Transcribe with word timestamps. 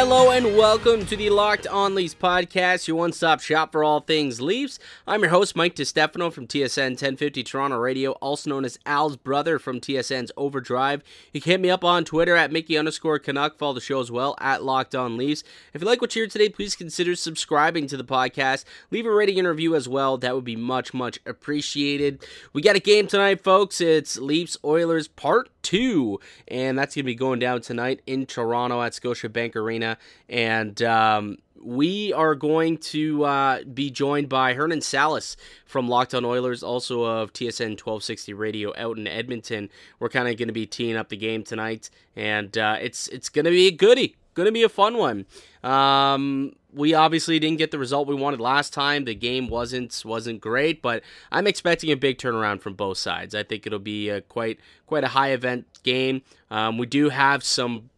Hello 0.00 0.30
and 0.30 0.56
welcome 0.56 1.04
to 1.06 1.16
the 1.16 1.28
Locked 1.28 1.66
On 1.66 1.92
Leafs 1.92 2.14
podcast, 2.14 2.86
your 2.86 2.96
one-stop 2.96 3.40
shop 3.40 3.72
for 3.72 3.82
all 3.82 3.98
things 3.98 4.40
Leafs. 4.40 4.78
I'm 5.08 5.22
your 5.22 5.30
host, 5.30 5.56
Mike 5.56 5.74
DiStefano 5.74 6.32
from 6.32 6.46
TSN 6.46 6.90
1050 6.90 7.42
Toronto 7.42 7.78
Radio, 7.78 8.12
also 8.12 8.48
known 8.48 8.64
as 8.64 8.78
Al's 8.86 9.16
brother 9.16 9.58
from 9.58 9.80
TSN's 9.80 10.30
Overdrive. 10.36 11.02
You 11.32 11.40
can 11.40 11.50
hit 11.50 11.60
me 11.60 11.68
up 11.68 11.82
on 11.82 12.04
Twitter 12.04 12.36
at 12.36 12.52
Mickey 12.52 12.78
underscore 12.78 13.18
Canuck. 13.18 13.58
Follow 13.58 13.72
the 13.72 13.80
show 13.80 13.98
as 13.98 14.08
well 14.08 14.36
at 14.38 14.62
Locked 14.62 14.94
On 14.94 15.16
Leafs. 15.16 15.42
If 15.74 15.82
you 15.82 15.88
like 15.88 16.00
what 16.00 16.14
you 16.14 16.22
hear 16.22 16.28
today, 16.28 16.48
please 16.48 16.76
consider 16.76 17.16
subscribing 17.16 17.88
to 17.88 17.96
the 17.96 18.04
podcast. 18.04 18.64
Leave 18.92 19.04
a 19.04 19.10
rating 19.10 19.40
and 19.40 19.48
review 19.48 19.74
as 19.74 19.88
well. 19.88 20.16
That 20.16 20.36
would 20.36 20.44
be 20.44 20.54
much, 20.54 20.94
much 20.94 21.18
appreciated. 21.26 22.24
We 22.52 22.62
got 22.62 22.76
a 22.76 22.80
game 22.80 23.08
tonight, 23.08 23.42
folks. 23.42 23.80
It's 23.80 24.16
Leafs 24.16 24.56
Oilers 24.64 25.08
part 25.08 25.50
two, 25.68 26.18
and 26.48 26.78
that's 26.78 26.94
going 26.94 27.04
to 27.04 27.06
be 27.06 27.14
going 27.14 27.38
down 27.38 27.60
tonight 27.60 28.00
in 28.06 28.24
Toronto 28.24 28.80
at 28.80 28.92
Scotiabank 28.92 29.54
Arena. 29.54 29.98
And 30.26 30.80
um, 30.82 31.36
we 31.62 32.10
are 32.14 32.34
going 32.34 32.78
to 32.78 33.24
uh, 33.24 33.64
be 33.64 33.90
joined 33.90 34.30
by 34.30 34.54
Hernan 34.54 34.80
Salas 34.80 35.36
from 35.66 35.86
Locked 35.86 36.14
On 36.14 36.24
Oilers, 36.24 36.62
also 36.62 37.02
of 37.04 37.34
TSN 37.34 37.76
1260 37.76 38.32
Radio 38.32 38.72
out 38.78 38.96
in 38.96 39.06
Edmonton. 39.06 39.68
We're 40.00 40.08
kind 40.08 40.26
of 40.26 40.38
going 40.38 40.48
to 40.48 40.54
be 40.54 40.64
teeing 40.64 40.96
up 40.96 41.10
the 41.10 41.18
game 41.18 41.44
tonight, 41.44 41.90
and 42.16 42.56
uh, 42.56 42.78
it's 42.80 43.08
it's 43.08 43.28
going 43.28 43.44
to 43.44 43.50
be 43.50 43.66
a 43.66 43.72
goodie, 43.72 44.16
going 44.32 44.46
to 44.46 44.52
be 44.52 44.62
a 44.62 44.70
fun 44.70 44.96
one. 44.96 45.26
Um, 45.62 46.54
we 46.72 46.94
obviously 46.94 47.38
didn't 47.38 47.58
get 47.58 47.70
the 47.70 47.78
result 47.78 48.08
we 48.08 48.14
wanted 48.14 48.40
last 48.40 48.72
time. 48.72 49.04
The 49.04 49.14
game 49.14 49.48
wasn't 49.48 50.02
wasn't 50.04 50.40
great, 50.40 50.82
but 50.82 51.02
I'm 51.32 51.46
expecting 51.46 51.90
a 51.90 51.96
big 51.96 52.18
turnaround 52.18 52.60
from 52.60 52.74
both 52.74 52.98
sides. 52.98 53.34
I 53.34 53.42
think 53.42 53.66
it'll 53.66 53.78
be 53.78 54.08
a 54.08 54.20
quite 54.20 54.58
quite 54.86 55.04
a 55.04 55.08
high 55.08 55.30
event 55.30 55.66
game. 55.82 56.22
Um, 56.50 56.78
we 56.78 56.86
do 56.86 57.08
have 57.08 57.42
some 57.42 57.90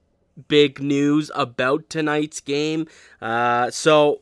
big 0.48 0.80
news 0.80 1.30
about 1.34 1.88
tonight's 1.90 2.40
game. 2.40 2.86
Uh, 3.20 3.70
so, 3.70 4.20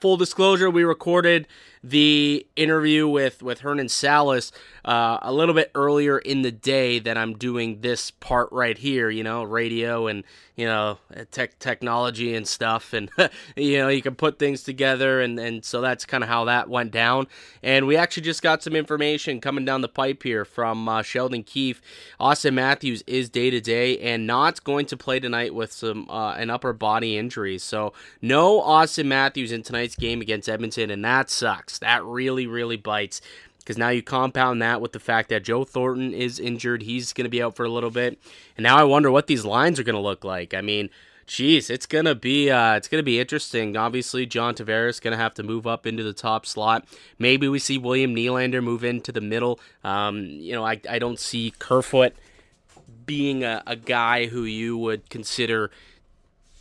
full 0.00 0.16
disclosure, 0.16 0.68
we 0.68 0.84
recorded 0.84 1.46
the 1.82 2.46
interview 2.56 3.08
with 3.08 3.42
with 3.42 3.60
Hernan 3.60 3.88
Salas 3.88 4.52
uh, 4.84 5.18
a 5.22 5.32
little 5.32 5.54
bit 5.54 5.70
earlier 5.74 6.18
in 6.18 6.42
the 6.42 6.52
day 6.52 6.98
that 6.98 7.16
I'm 7.16 7.34
doing 7.34 7.80
this 7.80 8.10
part 8.10 8.48
right 8.52 8.76
here. 8.76 9.10
You 9.10 9.22
know, 9.22 9.42
radio 9.42 10.06
and 10.06 10.24
you 10.56 10.66
know 10.66 10.98
tech 11.30 11.58
technology 11.58 12.34
and 12.34 12.46
stuff, 12.46 12.92
and 12.92 13.10
you 13.56 13.78
know 13.78 13.88
you 13.88 14.02
can 14.02 14.14
put 14.14 14.38
things 14.38 14.62
together, 14.62 15.20
and 15.20 15.38
and 15.38 15.64
so 15.64 15.80
that's 15.80 16.04
kind 16.04 16.22
of 16.22 16.28
how 16.28 16.44
that 16.44 16.68
went 16.68 16.92
down. 16.92 17.26
And 17.62 17.86
we 17.86 17.96
actually 17.96 18.24
just 18.24 18.42
got 18.42 18.62
some 18.62 18.76
information 18.76 19.40
coming 19.40 19.64
down 19.64 19.80
the 19.80 19.88
pipe 19.88 20.22
here 20.22 20.44
from 20.44 20.88
uh, 20.88 21.02
Sheldon 21.02 21.42
Keefe. 21.42 21.80
Auston 22.20 22.54
Matthews 22.54 23.02
is 23.06 23.30
day 23.30 23.50
to 23.50 23.60
day 23.60 23.98
and 23.98 24.26
not 24.26 24.62
going 24.64 24.86
to 24.86 24.96
play 24.96 25.18
tonight 25.18 25.54
with 25.54 25.72
some 25.72 26.08
uh, 26.10 26.34
an 26.34 26.50
upper 26.50 26.72
body 26.72 27.16
injury. 27.16 27.58
So 27.58 27.92
no 28.20 28.60
Auston 28.60 29.06
Matthews 29.06 29.52
in 29.52 29.62
tonight's 29.62 29.96
game 29.96 30.20
against 30.20 30.48
Edmonton, 30.48 30.90
and 30.90 31.04
that 31.04 31.30
sucks. 31.30 31.78
That 31.78 32.04
really 32.04 32.46
really 32.46 32.76
bites 32.76 33.20
because 33.60 33.78
now 33.78 33.90
you 33.90 34.02
compound 34.02 34.60
that 34.60 34.80
with 34.80 34.92
the 34.92 35.00
fact 35.00 35.28
that 35.28 35.44
Joe 35.44 35.64
Thornton 35.64 36.12
is 36.12 36.40
injured. 36.40 36.82
He's 36.82 37.12
going 37.12 37.24
to 37.24 37.30
be 37.30 37.42
out 37.42 37.54
for 37.54 37.64
a 37.64 37.70
little 37.70 37.90
bit, 37.90 38.18
and 38.56 38.64
now 38.64 38.76
I 38.76 38.84
wonder 38.84 39.10
what 39.10 39.26
these 39.26 39.44
lines 39.44 39.78
are 39.78 39.84
going 39.84 39.94
to 39.94 40.00
look 40.00 40.24
like. 40.24 40.52
I 40.54 40.60
mean, 40.60 40.90
geez, 41.30 41.70
it's 41.70 41.86
gonna 41.86 42.14
be 42.16 42.50
uh, 42.50 42.74
it's 42.74 42.88
gonna 42.88 43.04
be 43.04 43.20
interesting. 43.20 43.76
Obviously, 43.76 44.26
John 44.26 44.54
Tavares 44.54 45.00
gonna 45.00 45.16
have 45.16 45.34
to 45.34 45.44
move 45.44 45.64
up 45.66 45.86
into 45.86 46.02
the 46.02 46.12
top 46.12 46.44
slot. 46.44 46.84
Maybe 47.20 47.48
we 47.48 47.60
see 47.60 47.78
William 47.78 48.14
Nylander 48.14 48.62
move 48.62 48.82
into 48.82 49.12
the 49.12 49.20
middle. 49.20 49.60
Um, 49.84 50.24
you 50.24 50.52
know, 50.52 50.66
I 50.66 50.80
I 50.90 50.98
don't 50.98 51.20
see 51.20 51.54
Kerfoot 51.58 52.14
being 53.06 53.44
a, 53.44 53.62
a 53.66 53.76
guy 53.76 54.26
who 54.26 54.42
you 54.42 54.76
would 54.76 55.08
consider 55.08 55.70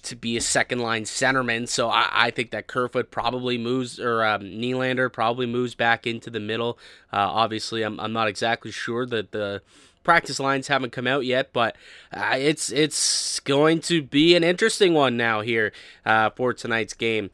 to 0.03 0.15
be 0.15 0.37
a 0.37 0.41
second 0.41 0.79
line 0.79 1.03
centerman. 1.03 1.67
So 1.67 1.89
I, 1.89 2.09
I 2.11 2.31
think 2.31 2.51
that 2.51 2.67
Kerfoot 2.67 3.11
probably 3.11 3.57
moves, 3.57 3.99
or 3.99 4.23
um, 4.23 4.41
Nylander 4.41 5.11
probably 5.11 5.45
moves 5.45 5.75
back 5.75 6.07
into 6.07 6.29
the 6.29 6.39
middle. 6.39 6.77
Uh, 7.11 7.17
obviously, 7.17 7.83
I'm, 7.83 7.99
I'm 7.99 8.13
not 8.13 8.27
exactly 8.27 8.71
sure 8.71 9.05
that 9.07 9.31
the 9.31 9.61
practice 10.03 10.39
lines 10.39 10.67
haven't 10.67 10.91
come 10.91 11.07
out 11.07 11.25
yet, 11.25 11.53
but 11.53 11.75
uh, 12.13 12.35
it's 12.37 12.71
it's 12.71 13.39
going 13.41 13.79
to 13.81 14.01
be 14.01 14.35
an 14.35 14.43
interesting 14.43 14.93
one 14.93 15.17
now 15.17 15.41
here 15.41 15.71
uh, 16.05 16.29
for 16.31 16.53
tonight's 16.53 16.93
game. 16.93 17.29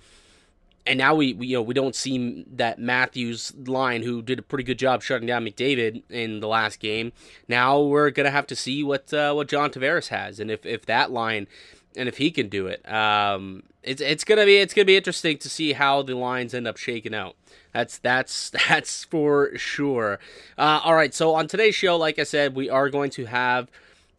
And 0.88 1.00
now 1.00 1.16
we, 1.16 1.34
we, 1.34 1.48
you 1.48 1.58
know 1.58 1.62
we 1.64 1.74
don't 1.74 1.96
see 1.96 2.46
that 2.52 2.78
Matthews 2.78 3.54
line 3.56 4.04
who 4.04 4.22
did 4.22 4.40
a 4.40 4.44
pretty 4.44 4.64
good 4.64 4.78
job 4.78 5.02
shutting 5.02 5.26
down 5.28 5.46
McDavid 5.46 6.04
in 6.10 6.42
the 6.42 6.48
last 6.48 6.80
game. 6.80 7.12
Now 7.48 7.82
we're 7.82 8.12
gonna 8.12 8.30
have 8.30 8.48
to 8.48 8.56
see 8.56 8.84
what 8.84 9.12
uh, 9.14 9.34
what 9.34 9.48
John 9.48 9.72
Tavares 9.72 10.10
has, 10.10 10.40
and 10.40 10.52
if, 10.52 10.66
if 10.66 10.86
that 10.86 11.12
line 11.12 11.48
and 11.96 12.08
if 12.10 12.18
he 12.18 12.32
can 12.32 12.50
do 12.50 12.68
it, 12.68 12.88
um, 12.92 13.64
it's 13.84 14.02
it's 14.02 14.24
gonna 14.24 14.46
be 14.46 14.58
it's 14.58 14.74
gonna 14.74 14.86
be 14.86 14.98
interesting 14.98 15.38
to 15.40 15.50
see 15.50 15.74
how 15.74 16.02
the 16.02 16.16
lines 16.16 16.54
end 16.54 16.68
up 16.68 16.78
shaking 16.78 17.14
out. 17.14 17.36
That's 17.74 17.98
that's 17.98 18.50
that's 18.70 19.04
for 19.06 19.58
sure. 19.58 20.20
Uh, 20.58 20.82
all 20.84 20.96
right, 20.96 21.14
so 21.14 21.36
on 21.36 21.48
today's 21.48 21.76
show, 21.76 21.98
like 21.98 22.20
I 22.20 22.24
said, 22.24 22.56
we 22.56 22.70
are 22.70 22.90
going 22.90 23.12
to 23.12 23.26
have. 23.26 23.70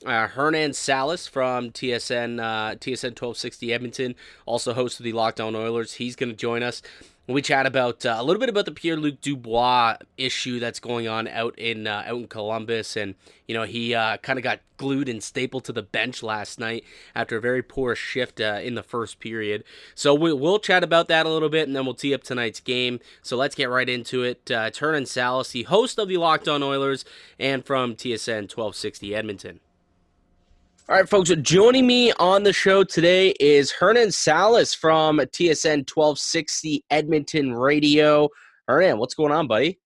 Uh, 0.04 0.28
Hernan 0.28 0.74
Salas 0.74 1.26
from 1.26 1.70
TSN 1.70 2.38
uh, 2.38 2.74
TSN 2.76 3.16
1260 3.18 3.72
Edmonton, 3.72 4.14
also 4.44 4.74
host 4.74 5.00
of 5.00 5.04
the 5.04 5.14
Locked 5.14 5.40
On 5.40 5.56
Oilers. 5.56 5.94
He's 5.94 6.14
going 6.14 6.28
to 6.28 6.36
join 6.36 6.62
us 6.62 6.82
we 7.34 7.42
chat 7.42 7.66
about 7.66 8.06
uh, 8.06 8.16
a 8.18 8.22
little 8.22 8.38
bit 8.38 8.48
about 8.48 8.66
the 8.66 8.72
Pierre 8.72 8.96
Luc 8.96 9.20
Dubois 9.20 9.96
issue 10.16 10.60
that's 10.60 10.78
going 10.78 11.08
on 11.08 11.26
out 11.26 11.58
in 11.58 11.86
uh, 11.86 12.04
out 12.06 12.16
in 12.18 12.28
Columbus, 12.28 12.96
and 12.96 13.16
you 13.48 13.54
know 13.54 13.64
he 13.64 13.94
uh, 13.94 14.16
kind 14.18 14.38
of 14.38 14.42
got 14.42 14.60
glued 14.76 15.08
and 15.08 15.22
stapled 15.22 15.64
to 15.64 15.72
the 15.72 15.82
bench 15.82 16.22
last 16.22 16.60
night 16.60 16.84
after 17.14 17.36
a 17.36 17.40
very 17.40 17.62
poor 17.62 17.94
shift 17.96 18.40
uh, 18.40 18.60
in 18.62 18.74
the 18.74 18.82
first 18.82 19.18
period. 19.18 19.64
So 19.94 20.14
we, 20.14 20.32
will 20.32 20.58
chat 20.58 20.84
about 20.84 21.08
that 21.08 21.26
a 21.26 21.30
little 21.30 21.48
bit, 21.48 21.66
and 21.66 21.74
then 21.74 21.84
we'll 21.84 21.94
tee 21.94 22.14
up 22.14 22.22
tonight's 22.22 22.60
game. 22.60 23.00
So 23.22 23.36
let's 23.36 23.54
get 23.54 23.70
right 23.70 23.88
into 23.88 24.22
it. 24.22 24.50
Uh, 24.50 24.70
and 24.80 25.08
Salas, 25.08 25.50
the 25.50 25.64
host 25.64 25.98
of 25.98 26.08
the 26.08 26.18
Locked 26.18 26.46
On 26.46 26.62
Oilers, 26.62 27.04
and 27.38 27.64
from 27.64 27.96
TSN 27.96 28.42
1260 28.42 29.14
Edmonton. 29.14 29.60
All 30.88 30.94
right, 30.94 31.08
folks, 31.08 31.30
joining 31.42 31.84
me 31.84 32.12
on 32.12 32.44
the 32.44 32.52
show 32.52 32.84
today 32.84 33.30
is 33.40 33.72
Hernan 33.72 34.12
Salas 34.12 34.72
from 34.72 35.18
TSN 35.18 35.78
1260 35.92 36.84
Edmonton 36.90 37.54
Radio. 37.54 38.28
Hernan, 38.68 38.98
what's 38.98 39.14
going 39.14 39.32
on, 39.32 39.48
buddy? 39.48 39.80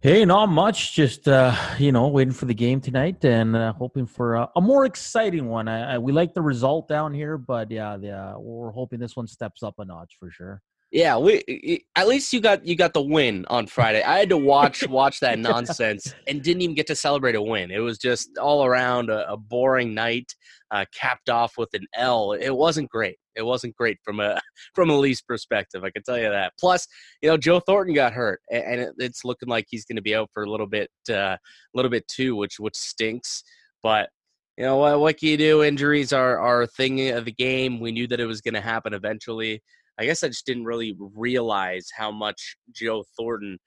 Hey, 0.00 0.24
not 0.24 0.46
much. 0.46 0.96
Just 0.96 1.28
uh, 1.28 1.54
you 1.78 1.92
know, 1.92 2.08
waiting 2.08 2.34
for 2.34 2.46
the 2.46 2.54
game 2.54 2.80
tonight 2.80 3.24
and 3.24 3.54
uh, 3.54 3.74
hoping 3.74 4.06
for 4.06 4.34
a, 4.34 4.48
a 4.56 4.60
more 4.60 4.86
exciting 4.86 5.46
one. 5.46 5.68
I, 5.68 5.94
I, 5.94 5.98
we 5.98 6.10
like 6.10 6.34
the 6.34 6.42
result 6.42 6.88
down 6.88 7.14
here, 7.14 7.38
but 7.38 7.70
yeah, 7.70 7.96
yeah, 8.00 8.34
we're 8.36 8.72
hoping 8.72 8.98
this 8.98 9.14
one 9.14 9.28
steps 9.28 9.62
up 9.62 9.74
a 9.78 9.84
notch 9.84 10.16
for 10.18 10.32
sure. 10.32 10.62
Yeah, 10.92 11.16
we 11.16 11.86
at 11.96 12.06
least 12.06 12.34
you 12.34 12.40
got 12.42 12.66
you 12.66 12.76
got 12.76 12.92
the 12.92 13.00
win 13.00 13.46
on 13.48 13.66
Friday. 13.66 14.02
I 14.02 14.18
had 14.18 14.28
to 14.28 14.36
watch 14.36 14.86
watch 14.88 15.20
that 15.20 15.38
nonsense 15.38 16.14
and 16.26 16.42
didn't 16.42 16.60
even 16.60 16.76
get 16.76 16.86
to 16.88 16.94
celebrate 16.94 17.34
a 17.34 17.40
win. 17.40 17.70
It 17.70 17.78
was 17.78 17.96
just 17.96 18.36
all 18.36 18.66
around 18.66 19.08
a, 19.08 19.32
a 19.32 19.38
boring 19.38 19.94
night, 19.94 20.34
uh, 20.70 20.84
capped 20.94 21.30
off 21.30 21.54
with 21.56 21.70
an 21.72 21.86
L. 21.96 22.32
It 22.32 22.50
wasn't 22.50 22.90
great. 22.90 23.16
It 23.34 23.40
wasn't 23.40 23.74
great 23.74 24.00
from 24.04 24.20
a 24.20 24.38
from 24.74 24.90
a 24.90 24.98
Leafs 24.98 25.22
perspective. 25.22 25.82
I 25.82 25.90
can 25.90 26.02
tell 26.02 26.18
you 26.18 26.28
that. 26.28 26.52
Plus, 26.60 26.86
you 27.22 27.30
know, 27.30 27.38
Joe 27.38 27.60
Thornton 27.60 27.94
got 27.94 28.12
hurt, 28.12 28.42
and 28.50 28.90
it's 28.98 29.24
looking 29.24 29.48
like 29.48 29.64
he's 29.70 29.86
going 29.86 29.96
to 29.96 30.02
be 30.02 30.14
out 30.14 30.28
for 30.34 30.42
a 30.42 30.50
little 30.50 30.66
bit, 30.66 30.90
uh, 31.08 31.14
a 31.14 31.38
little 31.72 31.90
bit 31.90 32.06
too, 32.06 32.36
which 32.36 32.56
which 32.58 32.76
stinks. 32.76 33.44
But 33.82 34.10
you 34.58 34.64
know 34.64 34.76
what? 34.76 35.00
What 35.00 35.16
can 35.16 35.30
you 35.30 35.38
do? 35.38 35.62
Injuries 35.62 36.12
are 36.12 36.38
are 36.38 36.60
a 36.60 36.66
thing 36.66 37.08
of 37.12 37.24
the 37.24 37.32
game. 37.32 37.80
We 37.80 37.92
knew 37.92 38.06
that 38.08 38.20
it 38.20 38.26
was 38.26 38.42
going 38.42 38.54
to 38.54 38.60
happen 38.60 38.92
eventually. 38.92 39.62
I 39.98 40.06
guess 40.06 40.22
I 40.22 40.28
just 40.28 40.46
didn't 40.46 40.64
really 40.64 40.96
realize 40.98 41.88
how 41.94 42.10
much 42.10 42.56
Joe 42.72 43.04
Thornton 43.16 43.58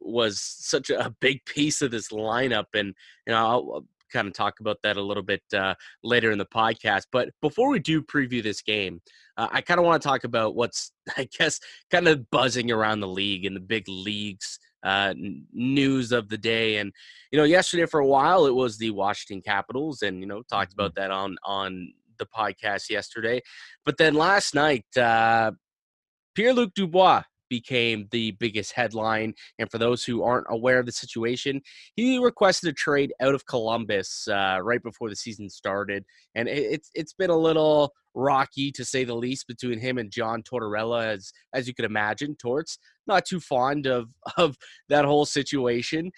was 0.00 0.40
such 0.40 0.90
a 0.90 1.14
big 1.20 1.44
piece 1.44 1.82
of 1.82 1.90
this 1.90 2.08
lineup. 2.08 2.66
And, 2.74 2.94
you 3.26 3.32
know, 3.32 3.46
I'll 3.46 3.86
kind 4.12 4.28
of 4.28 4.34
talk 4.34 4.60
about 4.60 4.78
that 4.82 4.96
a 4.96 5.02
little 5.02 5.22
bit 5.22 5.42
uh, 5.54 5.74
later 6.04 6.30
in 6.30 6.38
the 6.38 6.46
podcast. 6.46 7.04
But 7.10 7.30
before 7.40 7.70
we 7.70 7.78
do 7.78 8.02
preview 8.02 8.42
this 8.42 8.62
game, 8.62 9.00
uh, 9.36 9.48
I 9.50 9.60
kind 9.62 9.80
of 9.80 9.86
want 9.86 10.02
to 10.02 10.08
talk 10.08 10.24
about 10.24 10.54
what's, 10.54 10.92
I 11.16 11.28
guess, 11.38 11.58
kind 11.90 12.08
of 12.08 12.30
buzzing 12.30 12.70
around 12.70 13.00
the 13.00 13.08
league 13.08 13.46
and 13.46 13.56
the 13.56 13.60
big 13.60 13.88
leagues. 13.88 14.58
Uh, 14.84 15.14
news 15.52 16.10
of 16.10 16.28
the 16.28 16.36
day, 16.36 16.78
and 16.78 16.92
you 17.30 17.38
know, 17.38 17.44
yesterday 17.44 17.86
for 17.86 18.00
a 18.00 18.06
while 18.06 18.46
it 18.46 18.52
was 18.52 18.78
the 18.78 18.90
Washington 18.90 19.40
Capitals, 19.40 20.02
and 20.02 20.18
you 20.18 20.26
know, 20.26 20.42
talked 20.50 20.72
mm-hmm. 20.72 20.80
about 20.80 20.96
that 20.96 21.12
on 21.12 21.36
on 21.44 21.92
the 22.22 22.28
podcast 22.36 22.90
yesterday. 22.90 23.40
But 23.84 23.98
then 23.98 24.14
last 24.14 24.54
night, 24.54 24.86
uh, 24.96 25.52
Pierre 26.34 26.54
Luc 26.54 26.72
Dubois 26.74 27.22
became 27.52 28.08
the 28.12 28.30
biggest 28.30 28.72
headline. 28.72 29.34
And 29.58 29.70
for 29.70 29.76
those 29.76 30.02
who 30.06 30.22
aren't 30.22 30.46
aware 30.48 30.78
of 30.78 30.86
the 30.86 30.92
situation, 30.92 31.60
he 31.96 32.18
requested 32.18 32.70
a 32.70 32.72
trade 32.72 33.12
out 33.20 33.34
of 33.34 33.44
Columbus 33.44 34.26
uh, 34.26 34.58
right 34.62 34.82
before 34.82 35.10
the 35.10 35.16
season 35.16 35.50
started, 35.50 36.02
and 36.34 36.48
it's 36.48 36.88
it's 36.94 37.12
been 37.12 37.28
a 37.28 37.36
little 37.36 37.92
rocky 38.14 38.72
to 38.72 38.86
say 38.86 39.04
the 39.04 39.14
least 39.14 39.46
between 39.46 39.78
him 39.78 39.98
and 39.98 40.10
John 40.10 40.42
Tortorella, 40.42 41.04
as 41.04 41.30
as 41.52 41.68
you 41.68 41.74
could 41.74 41.84
imagine. 41.84 42.36
Torts 42.36 42.78
not 43.06 43.26
too 43.26 43.38
fond 43.38 43.86
of 43.86 44.08
of 44.38 44.56
that 44.88 45.04
whole 45.04 45.26
situation, 45.26 46.10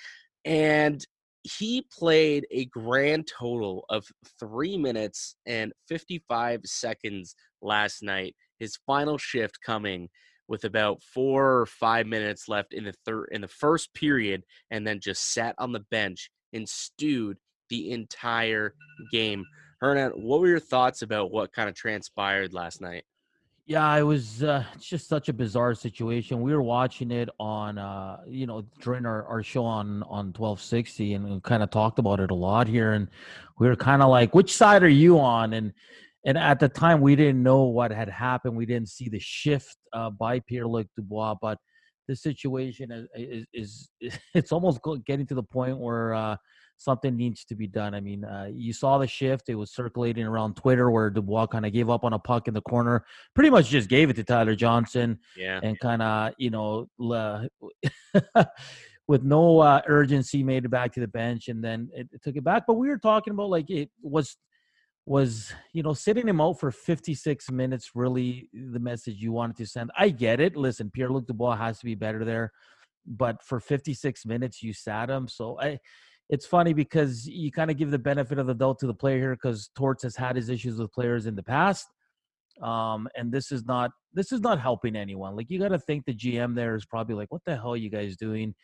and 0.44 1.04
he 1.44 1.86
played 1.96 2.46
a 2.50 2.64
grand 2.66 3.28
total 3.28 3.84
of 3.90 4.06
three 4.40 4.78
minutes 4.78 5.36
and 5.46 5.72
55 5.88 6.62
seconds 6.64 7.34
last 7.60 8.02
night. 8.02 8.34
His 8.58 8.78
final 8.86 9.18
shift 9.18 9.58
coming 9.64 10.08
with 10.48 10.64
about 10.64 11.02
four 11.02 11.60
or 11.60 11.66
five 11.66 12.06
minutes 12.06 12.48
left 12.48 12.72
in 12.72 12.84
the 12.84 12.94
third 13.04 13.28
in 13.30 13.42
the 13.42 13.48
first 13.48 13.92
period, 13.94 14.42
and 14.70 14.86
then 14.86 15.00
just 15.00 15.32
sat 15.32 15.54
on 15.58 15.72
the 15.72 15.84
bench 15.90 16.30
and 16.52 16.68
stewed 16.68 17.36
the 17.68 17.90
entire 17.90 18.74
game. 19.12 19.44
Hernan, 19.80 20.12
what 20.12 20.40
were 20.40 20.48
your 20.48 20.60
thoughts 20.60 21.02
about 21.02 21.30
what 21.30 21.52
kind 21.52 21.68
of 21.68 21.74
transpired 21.74 22.54
last 22.54 22.80
night? 22.80 23.04
Yeah, 23.66 23.96
it 23.96 24.02
was 24.02 24.42
uh, 24.42 24.62
just 24.78 25.08
such 25.08 25.30
a 25.30 25.32
bizarre 25.32 25.74
situation. 25.74 26.42
We 26.42 26.52
were 26.52 26.62
watching 26.62 27.10
it 27.10 27.30
on, 27.40 27.78
uh, 27.78 28.18
you 28.26 28.46
know, 28.46 28.66
during 28.82 29.06
our, 29.06 29.24
our 29.24 29.42
show 29.42 29.64
on 29.64 30.02
on 30.02 30.34
twelve 30.34 30.60
sixty, 30.60 31.14
and 31.14 31.24
we 31.24 31.40
kind 31.40 31.62
of 31.62 31.70
talked 31.70 31.98
about 31.98 32.20
it 32.20 32.30
a 32.30 32.34
lot 32.34 32.68
here. 32.68 32.92
And 32.92 33.08
we 33.58 33.66
were 33.66 33.76
kind 33.76 34.02
of 34.02 34.10
like, 34.10 34.34
"Which 34.34 34.54
side 34.54 34.82
are 34.82 34.88
you 34.88 35.18
on?" 35.18 35.54
And 35.54 35.72
and 36.26 36.36
at 36.36 36.60
the 36.60 36.68
time, 36.68 37.00
we 37.00 37.16
didn't 37.16 37.42
know 37.42 37.62
what 37.62 37.90
had 37.90 38.10
happened. 38.10 38.54
We 38.54 38.66
didn't 38.66 38.90
see 38.90 39.08
the 39.08 39.18
shift 39.18 39.76
uh, 39.94 40.10
by 40.10 40.40
Pierre 40.40 40.66
Luc 40.66 40.86
Dubois, 40.94 41.36
but 41.40 41.56
the 42.06 42.16
situation 42.16 42.92
is, 42.92 43.08
is, 43.14 43.88
is, 44.00 44.18
it's 44.34 44.52
almost 44.52 44.80
getting 45.06 45.26
to 45.28 45.34
the 45.34 45.42
point 45.42 45.78
where 45.78 46.12
uh, 46.12 46.36
something 46.76 47.16
needs 47.16 47.44
to 47.46 47.54
be 47.54 47.66
done. 47.66 47.94
I 47.94 48.00
mean, 48.00 48.24
uh, 48.24 48.48
you 48.52 48.72
saw 48.72 48.98
the 48.98 49.06
shift; 49.06 49.48
it 49.48 49.54
was 49.54 49.72
circulating 49.72 50.24
around 50.24 50.56
Twitter 50.56 50.90
where 50.90 51.10
Dubois 51.10 51.46
kind 51.46 51.66
of 51.66 51.72
gave 51.72 51.90
up 51.90 52.04
on 52.04 52.12
a 52.12 52.18
puck 52.18 52.48
in 52.48 52.54
the 52.54 52.60
corner, 52.62 53.04
pretty 53.34 53.50
much 53.50 53.68
just 53.68 53.88
gave 53.88 54.10
it 54.10 54.16
to 54.16 54.24
Tyler 54.24 54.54
Johnson, 54.54 55.18
yeah, 55.36 55.60
and 55.62 55.78
kind 55.80 56.02
of 56.02 56.32
you 56.38 56.50
know. 56.50 56.86
with 59.06 59.22
no 59.22 59.60
uh, 59.60 59.82
urgency, 59.86 60.42
made 60.42 60.64
it 60.64 60.70
back 60.70 60.90
to 60.90 61.00
the 61.00 61.06
bench, 61.06 61.48
and 61.48 61.62
then 61.62 61.90
it, 61.92 62.08
it 62.10 62.22
took 62.22 62.36
it 62.36 62.44
back. 62.44 62.64
But 62.66 62.74
we 62.74 62.88
were 62.88 62.96
talking 62.96 63.32
about 63.32 63.50
like 63.50 63.68
it 63.68 63.90
was 64.02 64.36
was 65.06 65.52
you 65.72 65.82
know 65.82 65.92
sitting 65.92 66.26
him 66.26 66.40
out 66.40 66.58
for 66.58 66.70
56 66.70 67.50
minutes 67.50 67.90
really 67.94 68.48
the 68.52 68.78
message 68.78 69.16
you 69.16 69.32
wanted 69.32 69.56
to 69.56 69.66
send 69.66 69.90
i 69.98 70.08
get 70.08 70.40
it 70.40 70.56
listen 70.56 70.90
pierre-luc 70.90 71.26
dubois 71.26 71.56
has 71.56 71.78
to 71.78 71.84
be 71.84 71.94
better 71.94 72.24
there 72.24 72.50
but 73.06 73.42
for 73.42 73.60
56 73.60 74.24
minutes 74.24 74.62
you 74.62 74.72
sat 74.72 75.10
him 75.10 75.28
so 75.28 75.60
i 75.60 75.78
it's 76.28 76.46
funny 76.46 76.72
because 76.72 77.26
you 77.26 77.50
kind 77.52 77.70
of 77.70 77.76
give 77.76 77.90
the 77.90 77.98
benefit 77.98 78.38
of 78.38 78.46
the 78.46 78.54
doubt 78.54 78.78
to 78.78 78.86
the 78.86 78.94
player 78.94 79.18
here 79.18 79.34
because 79.34 79.70
Torts 79.76 80.02
has 80.02 80.16
had 80.16 80.36
his 80.36 80.48
issues 80.48 80.78
with 80.78 80.92
players 80.92 81.26
in 81.26 81.34
the 81.34 81.42
past. 81.42 81.86
Um, 82.62 83.08
and 83.16 83.32
this 83.32 83.50
is 83.50 83.64
not 83.64 83.90
this 84.12 84.30
is 84.32 84.40
not 84.40 84.60
helping 84.60 84.96
anyone. 84.96 85.36
Like 85.36 85.50
you 85.50 85.58
got 85.58 85.68
to 85.68 85.78
think 85.78 86.04
the 86.04 86.14
GM 86.14 86.54
there 86.54 86.76
is 86.76 86.84
probably 86.84 87.16
like, 87.16 87.32
what 87.32 87.42
the 87.44 87.56
hell 87.56 87.72
are 87.72 87.76
you 87.76 87.90
guys 87.90 88.16
doing? 88.16 88.54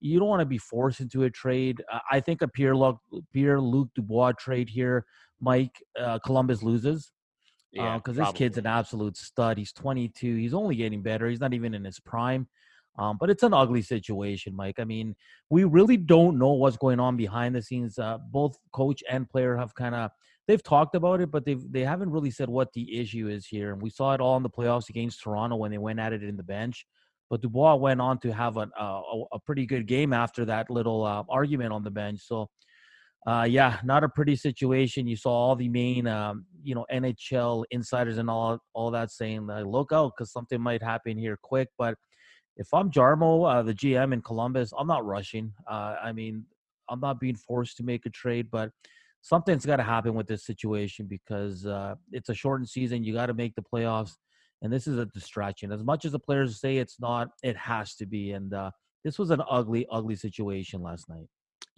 You 0.00 0.18
don't 0.18 0.28
want 0.28 0.40
to 0.40 0.46
be 0.46 0.58
forced 0.58 1.00
into 1.00 1.24
a 1.24 1.30
trade. 1.30 1.82
I 2.10 2.20
think 2.20 2.42
a 2.42 2.48
Pierre 2.48 2.76
Luc 2.76 2.98
Pierre 3.32 3.60
Luc 3.60 3.88
Dubois 3.94 4.32
trade 4.32 4.68
here, 4.68 5.04
Mike 5.40 5.82
uh, 5.98 6.18
Columbus 6.24 6.62
loses. 6.62 7.10
Yeah, 7.72 7.96
because 7.96 8.18
uh, 8.18 8.24
this 8.24 8.32
kid's 8.32 8.58
an 8.58 8.66
absolute 8.66 9.16
stud. 9.16 9.58
He's 9.58 9.72
22. 9.72 10.36
He's 10.36 10.54
only 10.54 10.76
getting 10.76 11.02
better. 11.02 11.28
He's 11.28 11.40
not 11.40 11.52
even 11.52 11.74
in 11.74 11.84
his 11.84 12.00
prime. 12.00 12.48
Um, 12.98 13.16
but 13.18 13.30
it's 13.30 13.44
an 13.44 13.54
ugly 13.54 13.82
situation, 13.82 14.54
Mike. 14.56 14.80
I 14.80 14.84
mean, 14.84 15.14
we 15.50 15.64
really 15.64 15.96
don't 15.96 16.38
know 16.38 16.52
what's 16.52 16.76
going 16.76 16.98
on 16.98 17.16
behind 17.16 17.54
the 17.54 17.62
scenes. 17.62 17.98
Uh, 17.98 18.18
both 18.30 18.58
coach 18.72 19.02
and 19.08 19.28
player 19.28 19.56
have 19.56 19.74
kind 19.74 19.94
of 19.94 20.10
they've 20.48 20.62
talked 20.62 20.96
about 20.96 21.20
it, 21.20 21.30
but 21.30 21.44
they've 21.44 21.62
they 21.70 21.82
haven't 21.82 22.10
really 22.10 22.32
said 22.32 22.48
what 22.48 22.72
the 22.72 22.98
issue 22.98 23.28
is 23.28 23.46
here. 23.46 23.72
And 23.72 23.80
we 23.80 23.90
saw 23.90 24.14
it 24.14 24.20
all 24.20 24.36
in 24.36 24.42
the 24.42 24.50
playoffs 24.50 24.88
against 24.88 25.22
Toronto 25.22 25.56
when 25.56 25.70
they 25.70 25.78
went 25.78 26.00
at 26.00 26.12
it 26.12 26.24
in 26.24 26.36
the 26.36 26.42
bench. 26.42 26.86
But 27.30 27.42
Dubois 27.42 27.76
went 27.76 28.00
on 28.00 28.18
to 28.20 28.32
have 28.32 28.56
a 28.56 28.68
a, 28.76 29.24
a 29.32 29.38
pretty 29.38 29.64
good 29.64 29.86
game 29.86 30.12
after 30.12 30.44
that 30.46 30.68
little 30.68 31.04
uh, 31.04 31.22
argument 31.28 31.72
on 31.72 31.84
the 31.84 31.90
bench. 31.90 32.20
So. 32.26 32.50
Uh, 33.26 33.42
yeah, 33.42 33.78
not 33.84 34.04
a 34.04 34.08
pretty 34.08 34.36
situation. 34.36 35.06
You 35.06 35.16
saw 35.16 35.30
all 35.30 35.56
the 35.56 35.68
main, 35.68 36.06
um, 36.06 36.46
you 36.62 36.74
know, 36.74 36.86
NHL 36.90 37.64
insiders 37.70 38.16
and 38.16 38.30
all 38.30 38.58
all 38.72 38.92
that 38.92 39.10
saying, 39.10 39.48
like, 39.48 39.66
"Look 39.66 39.92
out, 39.92 40.12
because 40.16 40.32
something 40.32 40.58
might 40.60 40.82
happen 40.82 41.18
here 41.18 41.36
quick." 41.42 41.68
But 41.76 41.96
if 42.58 42.74
I'm 42.74 42.90
Jarmo, 42.90 43.48
uh, 43.48 43.62
the 43.62 43.72
GM 43.72 44.12
in 44.12 44.20
Columbus, 44.20 44.72
I'm 44.76 44.88
not 44.88 45.06
rushing. 45.06 45.52
Uh, 45.70 45.94
I 46.02 46.12
mean, 46.12 46.44
I'm 46.90 47.00
not 47.00 47.20
being 47.20 47.36
forced 47.36 47.76
to 47.76 47.84
make 47.84 48.04
a 48.04 48.10
trade, 48.10 48.48
but 48.50 48.70
something's 49.22 49.64
got 49.64 49.76
to 49.76 49.84
happen 49.84 50.14
with 50.14 50.26
this 50.26 50.44
situation 50.44 51.06
because 51.06 51.64
uh, 51.66 51.94
it's 52.10 52.28
a 52.28 52.34
shortened 52.34 52.68
season. 52.68 53.04
You 53.04 53.14
got 53.14 53.26
to 53.26 53.34
make 53.34 53.54
the 53.54 53.62
playoffs, 53.62 54.16
and 54.62 54.72
this 54.72 54.88
is 54.88 54.98
a 54.98 55.06
distraction. 55.06 55.70
As 55.70 55.84
much 55.84 56.04
as 56.04 56.12
the 56.12 56.18
players 56.18 56.60
say 56.60 56.78
it's 56.78 56.98
not, 57.00 57.28
it 57.44 57.56
has 57.56 57.94
to 57.96 58.06
be. 58.06 58.32
And 58.32 58.52
uh, 58.52 58.72
this 59.04 59.20
was 59.20 59.30
an 59.30 59.42
ugly, 59.48 59.86
ugly 59.92 60.16
situation 60.16 60.82
last 60.82 61.08
night. 61.08 61.28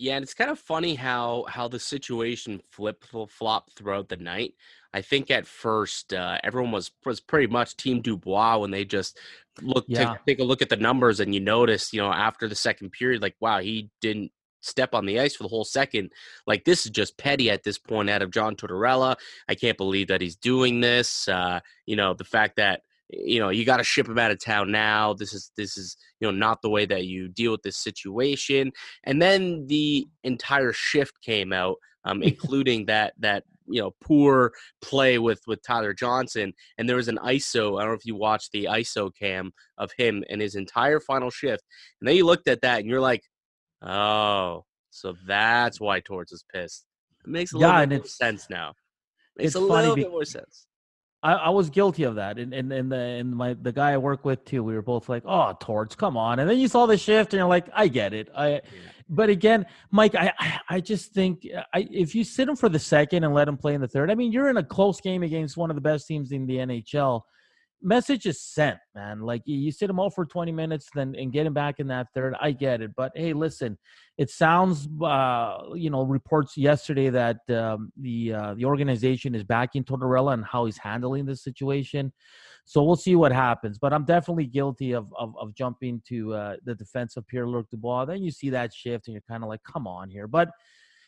Yeah, 0.00 0.16
and 0.16 0.22
it's 0.22 0.32
kind 0.32 0.50
of 0.50 0.58
funny 0.58 0.94
how 0.94 1.44
how 1.46 1.68
the 1.68 1.78
situation 1.78 2.62
flip 2.70 3.04
flopped 3.28 3.74
throughout 3.74 4.08
the 4.08 4.16
night. 4.16 4.54
I 4.94 5.02
think 5.02 5.30
at 5.30 5.46
first 5.46 6.14
uh, 6.14 6.38
everyone 6.42 6.72
was 6.72 6.90
was 7.04 7.20
pretty 7.20 7.48
much 7.48 7.76
Team 7.76 8.00
Dubois 8.00 8.56
when 8.56 8.70
they 8.70 8.86
just 8.86 9.18
look 9.60 9.84
yeah. 9.88 10.14
take, 10.14 10.24
take 10.26 10.38
a 10.40 10.44
look 10.44 10.62
at 10.62 10.70
the 10.70 10.76
numbers 10.76 11.20
and 11.20 11.34
you 11.34 11.40
notice, 11.40 11.92
you 11.92 12.00
know, 12.00 12.10
after 12.10 12.48
the 12.48 12.54
second 12.54 12.92
period, 12.92 13.20
like 13.20 13.36
wow, 13.40 13.58
he 13.58 13.90
didn't 14.00 14.32
step 14.62 14.94
on 14.94 15.04
the 15.04 15.20
ice 15.20 15.36
for 15.36 15.42
the 15.42 15.50
whole 15.50 15.64
second. 15.64 16.12
Like 16.46 16.64
this 16.64 16.86
is 16.86 16.92
just 16.92 17.18
petty 17.18 17.50
at 17.50 17.62
this 17.62 17.76
point 17.76 18.08
out 18.08 18.22
of 18.22 18.30
John 18.30 18.56
Tortorella. 18.56 19.16
I 19.50 19.54
can't 19.54 19.76
believe 19.76 20.08
that 20.08 20.22
he's 20.22 20.36
doing 20.36 20.80
this. 20.80 21.28
Uh, 21.28 21.60
you 21.84 21.96
know, 21.96 22.14
the 22.14 22.24
fact 22.24 22.56
that 22.56 22.80
you 23.12 23.40
know 23.40 23.48
you 23.48 23.64
got 23.64 23.78
to 23.78 23.84
ship 23.84 24.08
him 24.08 24.18
out 24.18 24.30
of 24.30 24.38
town 24.38 24.70
now 24.70 25.12
this 25.12 25.32
is 25.32 25.50
this 25.56 25.76
is 25.76 25.96
you 26.20 26.26
know 26.26 26.32
not 26.32 26.62
the 26.62 26.70
way 26.70 26.86
that 26.86 27.06
you 27.06 27.28
deal 27.28 27.52
with 27.52 27.62
this 27.62 27.76
situation 27.76 28.70
and 29.04 29.20
then 29.20 29.66
the 29.66 30.06
entire 30.24 30.72
shift 30.72 31.20
came 31.22 31.52
out 31.52 31.76
um, 32.04 32.22
including 32.22 32.86
that 32.86 33.14
that 33.18 33.44
you 33.66 33.80
know 33.80 33.92
poor 34.00 34.52
play 34.80 35.18
with 35.18 35.40
with 35.46 35.62
Tyler 35.62 35.92
Johnson 35.92 36.52
and 36.78 36.88
there 36.88 36.96
was 36.96 37.08
an 37.08 37.18
ISO 37.24 37.78
I 37.78 37.82
don't 37.82 37.92
know 37.92 37.98
if 37.98 38.06
you 38.06 38.16
watched 38.16 38.52
the 38.52 38.64
ISO 38.64 39.10
cam 39.14 39.52
of 39.78 39.92
him 39.96 40.24
and 40.28 40.40
his 40.40 40.54
entire 40.54 41.00
final 41.00 41.30
shift 41.30 41.64
and 42.00 42.08
then 42.08 42.16
you 42.16 42.26
looked 42.26 42.48
at 42.48 42.62
that 42.62 42.80
and 42.80 42.88
you're 42.88 43.00
like 43.00 43.22
oh 43.82 44.64
so 44.90 45.14
that's 45.24 45.80
why 45.80 46.00
Torts 46.00 46.32
is 46.32 46.44
pissed. 46.52 46.84
It 47.24 47.30
makes 47.30 47.54
a 47.54 47.58
yeah, 47.58 47.66
little 47.66 47.86
bit 47.86 47.98
more 47.98 48.06
sense 48.06 48.50
now. 48.50 48.70
It 48.70 48.74
makes 49.42 49.46
it's 49.48 49.54
a 49.54 49.60
little 49.60 49.94
be- 49.94 50.02
bit 50.02 50.10
more 50.10 50.24
sense 50.24 50.66
I, 51.22 51.34
I, 51.34 51.48
was 51.50 51.68
guilty 51.68 52.04
of 52.04 52.14
that, 52.14 52.38
and 52.38 52.54
and 52.54 52.72
and 52.72 52.90
the 52.90 52.96
and 52.96 53.36
my 53.36 53.54
the 53.54 53.72
guy 53.72 53.92
I 53.92 53.98
work 53.98 54.24
with 54.24 54.44
too. 54.44 54.64
We 54.64 54.74
were 54.74 54.82
both 54.82 55.08
like, 55.08 55.22
"Oh, 55.26 55.54
Torts, 55.60 55.94
come 55.94 56.16
on!" 56.16 56.38
And 56.38 56.48
then 56.48 56.58
you 56.58 56.66
saw 56.66 56.86
the 56.86 56.96
shift, 56.96 57.34
and 57.34 57.38
you're 57.38 57.48
like, 57.48 57.68
"I 57.74 57.88
get 57.88 58.14
it." 58.14 58.28
I, 58.34 58.48
yeah. 58.48 58.60
but 59.08 59.28
again, 59.28 59.66
Mike, 59.90 60.14
I 60.14 60.32
I 60.68 60.80
just 60.80 61.12
think 61.12 61.46
I 61.74 61.86
if 61.90 62.14
you 62.14 62.24
sit 62.24 62.48
him 62.48 62.56
for 62.56 62.70
the 62.70 62.78
second 62.78 63.24
and 63.24 63.34
let 63.34 63.48
him 63.48 63.58
play 63.58 63.74
in 63.74 63.82
the 63.82 63.88
third, 63.88 64.10
I 64.10 64.14
mean, 64.14 64.32
you're 64.32 64.48
in 64.48 64.56
a 64.56 64.64
close 64.64 65.00
game 65.00 65.22
against 65.22 65.58
one 65.58 65.70
of 65.70 65.76
the 65.76 65.82
best 65.82 66.06
teams 66.06 66.32
in 66.32 66.46
the 66.46 66.56
NHL 66.56 67.22
message 67.82 68.26
is 68.26 68.42
sent, 68.42 68.78
man. 68.94 69.20
Like 69.20 69.42
you, 69.44 69.70
sit 69.72 69.90
him 69.90 70.00
out 70.00 70.14
for 70.14 70.24
20 70.24 70.52
minutes, 70.52 70.88
then 70.94 71.14
and 71.16 71.32
get 71.32 71.46
him 71.46 71.54
back 71.54 71.80
in 71.80 71.86
that 71.88 72.08
third. 72.14 72.34
I 72.40 72.52
get 72.52 72.80
it, 72.80 72.92
but 72.96 73.12
hey, 73.14 73.32
listen, 73.32 73.78
it 74.18 74.30
sounds, 74.30 74.88
uh, 75.02 75.58
you 75.74 75.90
know, 75.90 76.02
reports 76.02 76.56
yesterday 76.56 77.10
that 77.10 77.38
um, 77.50 77.92
the 77.96 78.34
uh, 78.34 78.54
the 78.54 78.64
organization 78.64 79.34
is 79.34 79.44
backing 79.44 79.84
Tortorella 79.84 80.34
and 80.34 80.44
how 80.44 80.66
he's 80.66 80.78
handling 80.78 81.26
this 81.26 81.42
situation. 81.42 82.12
So 82.66 82.82
we'll 82.82 82.96
see 82.96 83.16
what 83.16 83.32
happens. 83.32 83.78
But 83.78 83.92
I'm 83.92 84.04
definitely 84.04 84.46
guilty 84.46 84.92
of 84.92 85.12
of, 85.18 85.34
of 85.38 85.54
jumping 85.54 86.02
to 86.08 86.34
uh, 86.34 86.56
the 86.64 86.74
defense 86.74 87.16
of 87.16 87.26
Pierre 87.26 87.48
Luc 87.48 87.68
Dubois. 87.70 88.04
Then 88.04 88.22
you 88.22 88.30
see 88.30 88.50
that 88.50 88.72
shift, 88.74 89.08
and 89.08 89.14
you're 89.14 89.22
kind 89.28 89.42
of 89.42 89.48
like, 89.48 89.62
come 89.64 89.86
on 89.86 90.10
here, 90.10 90.26
but 90.26 90.50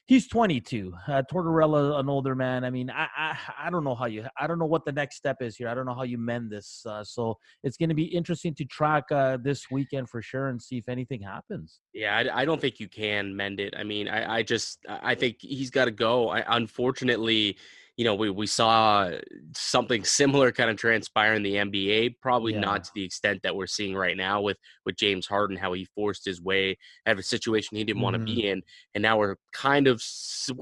he's 0.06 0.28
22. 0.28 0.92
Uh, 1.08 1.22
Tortorella, 1.32 1.98
an 1.98 2.08
older 2.08 2.34
man. 2.34 2.64
I 2.64 2.70
mean, 2.70 2.90
I, 2.90 3.06
I, 3.16 3.36
I 3.64 3.70
don't 3.70 3.84
know 3.84 3.94
how 3.94 4.06
you. 4.06 4.24
I 4.38 4.46
don't 4.46 4.58
know 4.58 4.66
what 4.66 4.84
the 4.84 4.92
next 4.92 5.16
step 5.16 5.36
is 5.40 5.56
here. 5.56 5.68
I 5.68 5.74
don't 5.74 5.86
know 5.86 5.94
how 5.94 6.02
you 6.02 6.18
mend 6.18 6.50
this. 6.50 6.84
Uh, 6.86 7.04
so 7.04 7.38
it's 7.62 7.76
going 7.76 7.88
to 7.88 7.94
be 7.94 8.04
interesting 8.04 8.54
to 8.56 8.64
track 8.64 9.04
uh, 9.10 9.38
this 9.42 9.70
weekend 9.70 10.08
for 10.08 10.22
sure 10.22 10.48
and 10.48 10.60
see 10.60 10.78
if 10.78 10.88
anything 10.88 11.22
happens. 11.22 11.80
Yeah, 11.92 12.16
I, 12.16 12.42
I 12.42 12.44
don't 12.44 12.60
think 12.60 12.80
you 12.80 12.88
can 12.88 13.34
mend 13.34 13.60
it. 13.60 13.74
I 13.76 13.84
mean, 13.84 14.08
I, 14.08 14.38
I 14.38 14.42
just 14.42 14.78
I 14.88 15.14
think 15.14 15.36
he's 15.40 15.70
got 15.70 15.86
to 15.86 15.90
go. 15.90 16.30
I, 16.30 16.44
unfortunately, 16.56 17.56
you 17.96 18.04
know, 18.04 18.14
we, 18.14 18.30
we 18.30 18.46
saw 18.46 19.10
something 19.54 20.02
similar 20.02 20.50
kind 20.50 20.70
of 20.70 20.76
transpire 20.76 21.34
in 21.34 21.42
the 21.42 21.56
NBA, 21.56 22.16
probably 22.22 22.54
yeah. 22.54 22.60
not 22.60 22.84
to 22.84 22.90
the 22.94 23.04
extent 23.04 23.40
that 23.42 23.54
we're 23.54 23.66
seeing 23.66 23.94
right 23.94 24.16
now 24.16 24.40
with 24.40 24.56
with 24.86 24.96
James 24.96 25.26
Harden, 25.26 25.56
how 25.56 25.72
he 25.74 25.84
forced 25.94 26.24
his 26.24 26.40
way 26.40 26.78
out 27.06 27.12
of 27.12 27.18
a 27.18 27.22
situation 27.22 27.76
he 27.76 27.84
didn't 27.84 27.96
mm-hmm. 27.96 28.04
want 28.04 28.16
to 28.16 28.24
be 28.24 28.48
in, 28.48 28.62
and 28.94 29.02
now 29.02 29.18
we're 29.18 29.36
kind 29.52 29.86
of, 29.86 30.02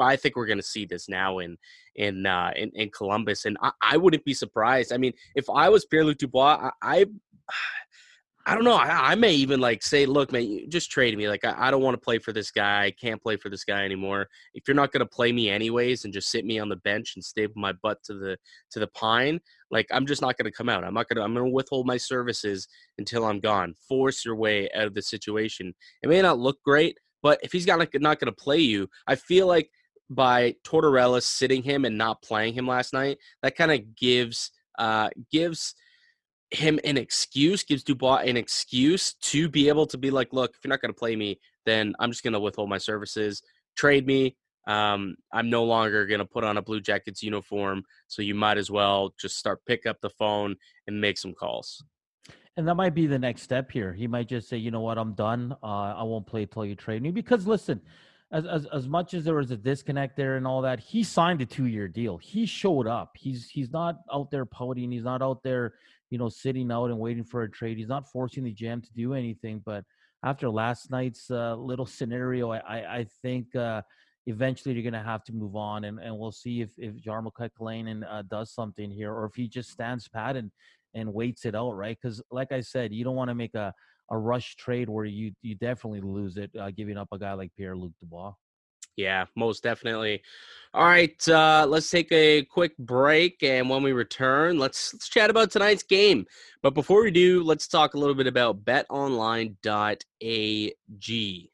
I 0.00 0.16
think 0.16 0.34
we're 0.34 0.46
going 0.46 0.58
to 0.58 0.62
see 0.62 0.86
this 0.86 1.08
now 1.08 1.38
in 1.38 1.56
in 1.94 2.26
uh, 2.26 2.50
in, 2.56 2.70
in 2.74 2.90
Columbus, 2.90 3.44
and 3.44 3.56
I, 3.62 3.70
I, 3.80 3.96
wouldn't 3.96 4.24
be 4.24 4.34
surprised. 4.34 4.92
I 4.92 4.96
mean, 4.96 5.12
if 5.36 5.48
I 5.48 5.68
was 5.68 5.84
Pierre 5.84 6.04
Luc 6.04 6.18
Dubois, 6.18 6.70
I, 6.82 7.00
I 7.00 7.06
I 8.46 8.54
don't 8.54 8.64
know. 8.64 8.74
I, 8.74 9.12
I, 9.12 9.14
may 9.16 9.34
even 9.34 9.60
like 9.60 9.82
say, 9.82 10.06
look, 10.06 10.32
man, 10.32 10.64
just 10.70 10.90
trade 10.90 11.16
me. 11.16 11.28
Like, 11.28 11.44
I, 11.44 11.54
I 11.56 11.70
don't 11.70 11.82
want 11.82 11.94
to 11.94 12.00
play 12.00 12.18
for 12.18 12.32
this 12.32 12.50
guy. 12.50 12.84
I 12.84 12.90
can't 12.90 13.22
play 13.22 13.36
for 13.36 13.50
this 13.50 13.64
guy 13.64 13.84
anymore. 13.84 14.28
If 14.54 14.66
you're 14.66 14.74
not 14.74 14.92
going 14.92 15.00
to 15.00 15.06
play 15.06 15.30
me 15.30 15.50
anyways, 15.50 16.04
and 16.04 16.12
just 16.12 16.30
sit 16.30 16.44
me 16.44 16.58
on 16.58 16.68
the 16.68 16.76
bench 16.76 17.12
and 17.16 17.24
staple 17.24 17.60
my 17.60 17.72
butt 17.72 18.02
to 18.04 18.14
the 18.14 18.38
to 18.70 18.80
the 18.80 18.86
pine, 18.88 19.40
like 19.70 19.86
I'm 19.90 20.06
just 20.06 20.22
not 20.22 20.38
going 20.38 20.50
to 20.50 20.56
come 20.56 20.68
out. 20.68 20.84
I'm 20.84 20.94
not 20.94 21.08
going 21.08 21.16
to. 21.16 21.22
I'm 21.22 21.34
going 21.34 21.46
to 21.46 21.52
withhold 21.52 21.86
my 21.86 21.98
services 21.98 22.66
until 22.98 23.26
I'm 23.26 23.40
gone. 23.40 23.74
Force 23.88 24.24
your 24.24 24.36
way 24.36 24.70
out 24.74 24.86
of 24.86 24.94
the 24.94 25.02
situation. 25.02 25.74
It 26.02 26.08
may 26.08 26.22
not 26.22 26.38
look 26.38 26.62
great, 26.64 26.98
but 27.22 27.38
if 27.42 27.52
he's 27.52 27.66
got 27.66 27.78
like, 27.78 27.94
not 28.00 28.20
going 28.20 28.32
to 28.32 28.42
play 28.42 28.58
you, 28.58 28.88
I 29.06 29.16
feel 29.16 29.46
like 29.46 29.70
by 30.08 30.54
Tortorella 30.66 31.22
sitting 31.22 31.62
him 31.62 31.84
and 31.84 31.96
not 31.96 32.22
playing 32.22 32.54
him 32.54 32.66
last 32.66 32.92
night, 32.94 33.18
that 33.42 33.56
kind 33.56 33.70
of 33.70 33.94
gives 33.96 34.50
uh 34.78 35.10
gives 35.30 35.74
him 36.50 36.80
an 36.84 36.96
excuse, 36.96 37.62
gives 37.62 37.84
Dubois 37.84 38.18
an 38.18 38.36
excuse 38.36 39.14
to 39.14 39.48
be 39.48 39.68
able 39.68 39.86
to 39.86 39.98
be 39.98 40.10
like, 40.10 40.32
look, 40.32 40.52
if 40.56 40.64
you're 40.64 40.70
not 40.70 40.80
going 40.80 40.92
to 40.92 40.98
play 40.98 41.16
me, 41.16 41.38
then 41.64 41.94
I'm 42.00 42.10
just 42.10 42.22
going 42.22 42.32
to 42.32 42.40
withhold 42.40 42.68
my 42.68 42.78
services, 42.78 43.42
trade 43.76 44.06
me. 44.06 44.36
Um, 44.66 45.16
I'm 45.32 45.48
no 45.48 45.64
longer 45.64 46.06
going 46.06 46.18
to 46.18 46.26
put 46.26 46.44
on 46.44 46.56
a 46.56 46.62
Blue 46.62 46.80
Jackets 46.80 47.22
uniform, 47.22 47.82
so 48.08 48.22
you 48.22 48.34
might 48.34 48.58
as 48.58 48.70
well 48.70 49.14
just 49.18 49.36
start 49.36 49.64
pick 49.64 49.86
up 49.86 50.00
the 50.00 50.10
phone 50.10 50.56
and 50.86 51.00
make 51.00 51.18
some 51.18 51.32
calls. 51.32 51.82
And 52.56 52.68
that 52.68 52.74
might 52.74 52.94
be 52.94 53.06
the 53.06 53.18
next 53.18 53.42
step 53.42 53.70
here. 53.70 53.92
He 53.92 54.06
might 54.06 54.28
just 54.28 54.48
say, 54.48 54.56
you 54.56 54.70
know 54.70 54.80
what, 54.80 54.98
I'm 54.98 55.14
done. 55.14 55.56
Uh, 55.62 55.94
I 55.96 56.02
won't 56.02 56.26
play 56.26 56.46
till 56.46 56.66
you 56.66 56.74
trade 56.74 57.00
me. 57.02 57.10
Because 57.10 57.46
listen, 57.46 57.80
as, 58.32 58.44
as 58.44 58.66
as 58.66 58.86
much 58.86 59.14
as 59.14 59.24
there 59.24 59.34
was 59.34 59.50
a 59.50 59.56
disconnect 59.56 60.16
there 60.16 60.36
and 60.36 60.46
all 60.46 60.62
that, 60.62 60.78
he 60.78 61.02
signed 61.02 61.40
a 61.40 61.46
two 61.46 61.66
year 61.66 61.88
deal. 61.88 62.18
He 62.18 62.46
showed 62.46 62.86
up. 62.86 63.16
He's 63.16 63.48
he's 63.48 63.70
not 63.70 64.00
out 64.12 64.30
there 64.30 64.44
pouting. 64.44 64.92
He's 64.92 65.04
not 65.04 65.22
out 65.22 65.42
there 65.42 65.74
you 66.10 66.18
know, 66.18 66.28
sitting 66.28 66.70
out 66.70 66.90
and 66.90 66.98
waiting 66.98 67.24
for 67.24 67.42
a 67.42 67.50
trade. 67.50 67.78
He's 67.78 67.88
not 67.88 68.10
forcing 68.10 68.44
the 68.44 68.54
GM 68.54 68.82
to 68.82 68.92
do 68.94 69.14
anything. 69.14 69.62
But 69.64 69.84
after 70.24 70.50
last 70.50 70.90
night's 70.90 71.30
uh, 71.30 71.54
little 71.56 71.86
scenario, 71.98 72.50
I, 72.50 72.58
I, 72.58 72.96
I 72.98 73.06
think 73.22 73.54
uh, 73.56 73.82
eventually 74.26 74.74
you're 74.74 74.82
going 74.88 75.00
to 75.00 75.08
have 75.08 75.24
to 75.24 75.32
move 75.32 75.56
on, 75.56 75.84
and, 75.84 75.98
and 76.00 76.16
we'll 76.18 76.32
see 76.32 76.60
if 76.60 76.70
if 76.76 76.94
Jarmo 76.96 77.30
Kekalainen 77.32 78.04
uh, 78.08 78.22
does 78.22 78.52
something 78.52 78.90
here, 78.90 79.12
or 79.12 79.26
if 79.26 79.34
he 79.34 79.48
just 79.48 79.70
stands 79.70 80.08
pat 80.08 80.36
and 80.36 80.50
and 80.94 81.14
waits 81.14 81.44
it 81.44 81.54
out, 81.54 81.72
right? 81.72 81.96
Because 82.00 82.20
like 82.30 82.52
I 82.52 82.60
said, 82.60 82.92
you 82.92 83.04
don't 83.04 83.16
want 83.16 83.30
to 83.30 83.34
make 83.34 83.54
a 83.54 83.72
a 84.10 84.18
rush 84.18 84.56
trade 84.56 84.88
where 84.88 85.04
you 85.04 85.32
you 85.42 85.54
definitely 85.54 86.00
lose 86.00 86.36
it, 86.36 86.50
uh, 86.58 86.70
giving 86.70 86.96
up 86.96 87.08
a 87.12 87.18
guy 87.18 87.32
like 87.32 87.52
Pierre 87.56 87.76
Luc 87.76 87.92
Dubois. 88.00 88.32
Yeah, 88.96 89.26
most 89.36 89.62
definitely. 89.62 90.22
All 90.72 90.84
right, 90.84 91.28
uh, 91.28 91.66
let's 91.68 91.90
take 91.90 92.12
a 92.12 92.44
quick 92.44 92.76
break, 92.78 93.42
and 93.42 93.68
when 93.68 93.82
we 93.82 93.90
return, 93.92 94.56
let's 94.58 94.94
let's 94.94 95.08
chat 95.08 95.28
about 95.30 95.50
tonight's 95.50 95.82
game. 95.82 96.26
But 96.62 96.74
before 96.74 97.02
we 97.02 97.10
do, 97.10 97.42
let's 97.42 97.66
talk 97.66 97.94
a 97.94 97.98
little 97.98 98.14
bit 98.14 98.28
about 98.28 98.64
BetOnline.ag. 98.64 101.49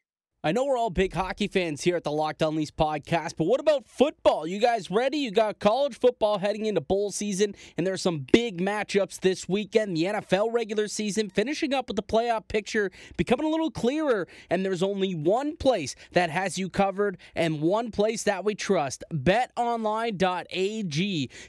I 0.47 0.53
know 0.53 0.65
we're 0.65 0.79
all 0.79 0.91
big 0.91 1.13
hockey 1.13 1.49
fans 1.49 1.83
here 1.83 1.97
at 1.97 2.05
the 2.05 2.13
Locked 2.13 2.41
On 2.41 2.55
Leafs 2.55 2.71
podcast, 2.71 3.35
but 3.37 3.49
what 3.49 3.59
about 3.59 3.85
football? 3.85 4.47
You 4.47 4.61
guys 4.61 4.93
ready? 4.93 5.17
You 5.17 5.33
got 5.33 5.59
college 5.59 5.99
football 5.99 6.39
heading 6.39 6.67
into 6.67 6.81
bowl 6.81 7.11
season, 7.11 7.57
and 7.77 7.85
there 7.85 7.95
are 7.95 7.97
some 7.97 8.25
big 8.33 8.61
matchups 8.61 9.19
this 9.19 9.49
weekend. 9.49 9.97
The 9.97 10.05
NFL 10.05 10.53
regular 10.53 10.87
season 10.87 11.31
finishing 11.31 11.75
up 11.75 11.89
with 11.89 11.97
the 11.97 12.03
playoff 12.05 12.47
picture 12.47 12.93
becoming 13.17 13.45
a 13.45 13.49
little 13.49 13.73
clearer, 13.73 14.29
and 14.49 14.65
there's 14.65 14.85
only 14.85 15.17
one 15.17 15.57
place 15.57 15.97
that 16.13 16.31
has 16.31 16.57
you 16.57 16.69
covered 16.69 17.19
and 17.35 17.61
one 17.61 17.91
place 17.91 18.23
that 18.23 18.45
we 18.45 18.55
trust 18.55 19.03
betonline.ag. 19.13 20.21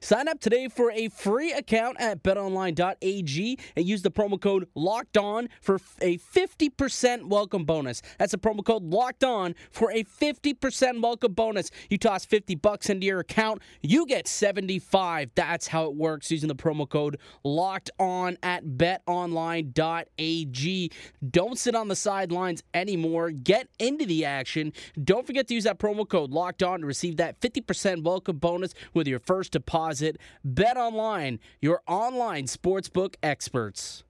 Sign 0.01 0.27
up 0.27 0.39
today 0.39 0.70
for 0.70 0.89
a 0.89 1.10
free 1.10 1.51
account 1.51 1.98
at 2.00 2.24
betonline.ag 2.24 3.60
and 3.75 3.86
use 3.86 4.01
the 4.01 4.10
promo 4.10 4.42
code 4.42 4.68
LOCKED 4.74 5.18
ON 5.18 5.50
for 5.62 5.75
a 6.01 6.18
50% 6.18 7.25
welcome 7.27 7.63
bonus. 7.63 8.01
That's 8.18 8.34
a 8.34 8.39
promo 8.39 8.66
code 8.66 8.87
locked 8.89 9.24
on 9.24 9.56
for 9.72 9.91
a 9.91 10.03
50% 10.03 11.01
welcome 11.01 11.34
bonus. 11.34 11.72
You 11.89 11.98
toss 11.98 12.25
50 12.25 12.56
bucks 12.56 12.89
into 12.89 13.06
your 13.06 13.20
account, 13.20 13.62
you 13.82 14.06
get 14.06 14.27
75. 14.27 15.32
That's 15.36 15.67
how 15.67 15.86
it 15.86 15.96
works 15.96 16.32
using 16.32 16.48
the 16.48 16.56
promo 16.56 16.88
code 16.88 17.20
locked 17.44 17.91
on 18.00 18.38
at 18.44 18.65
betonline.ag. 18.65 19.72
Don't 21.29 21.58
sit 21.58 21.75
on 21.75 21.88
the 21.88 21.96
sidelines 21.96 22.63
anymore. 22.74 23.32
Get 23.32 23.70
into 23.79 24.06
the 24.06 24.25
action. 24.25 24.74
Don't 25.03 25.25
forget 25.25 25.48
to 25.48 25.53
use 25.53 25.65
that 25.65 25.79
promo 25.79 26.08
code 26.08 26.32
locked 26.32 26.63
on 26.63 26.82
to 26.82 26.86
receive 26.86 27.17
that 27.17 27.39
50% 27.39 28.03
welcome 28.03 28.38
bonus 28.38 28.74
with 28.94 29.08
your 29.08 29.20
first 29.20 29.51
deposit. 29.51 30.17
Bet 30.44 30.77
online, 30.77 31.39
your 31.62 31.82
online 31.88 32.46
sportsbook 32.46 33.15
experts. 33.22 34.03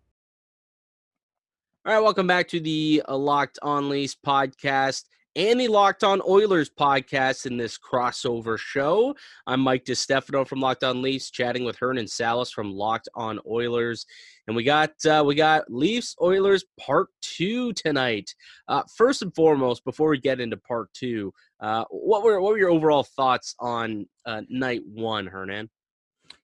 All 1.88 1.94
right, 1.94 2.03
welcome 2.03 2.27
back 2.27 2.50
to 2.50 2.60
the 2.60 3.01
uh, 3.08 3.15
Locked 3.15 3.60
On 3.62 3.88
Leafs 3.88 4.13
podcast 4.13 5.06
and 5.38 5.58
the 5.58 5.70
Locked 5.70 6.03
On 6.03 6.22
Oilers 6.27 6.70
podcast 6.70 7.46
in 7.46 7.56
this 7.56 7.79
crossover 7.79 8.60
show. 8.60 9.15
I'm 9.46 9.62
Mike 9.62 9.86
DiStefano 9.86 10.46
from 10.46 10.60
Locked 10.60 10.84
On 10.84 11.01
Leafs, 11.01 11.32
chatting 11.32 11.63
with 11.63 11.77
Hernan 11.79 12.10
Salas 12.10 12.51
from 12.51 12.74
Locked 12.74 13.08
On 13.15 13.39
Oilers, 13.50 14.06
and 14.48 14.56
we 14.58 14.65
got 14.65 14.91
uh, 15.06 15.24
we 15.25 15.34
got 15.34 15.72
Leafs 15.72 16.13
Oilers 16.22 16.65
Part 16.77 17.08
Two 17.22 17.72
tonight. 17.72 18.36
Uh, 18.67 18.84
first 18.98 19.22
and 19.22 19.34
foremost, 19.34 19.86
before 19.86 20.10
we 20.10 20.20
get 20.20 20.41
into 20.41 20.58
Part 20.58 20.89
Two, 20.94 21.34
uh, 21.62 21.86
what 21.89 22.22
were 22.22 22.41
what 22.41 22.51
were 22.51 22.60
your 22.60 22.70
overall 22.70 23.03
thoughts 23.03 23.56
on 23.62 24.06
uh, 24.25 24.41
Night 24.50 24.82
One, 24.86 25.25
Hernan? 25.25 25.70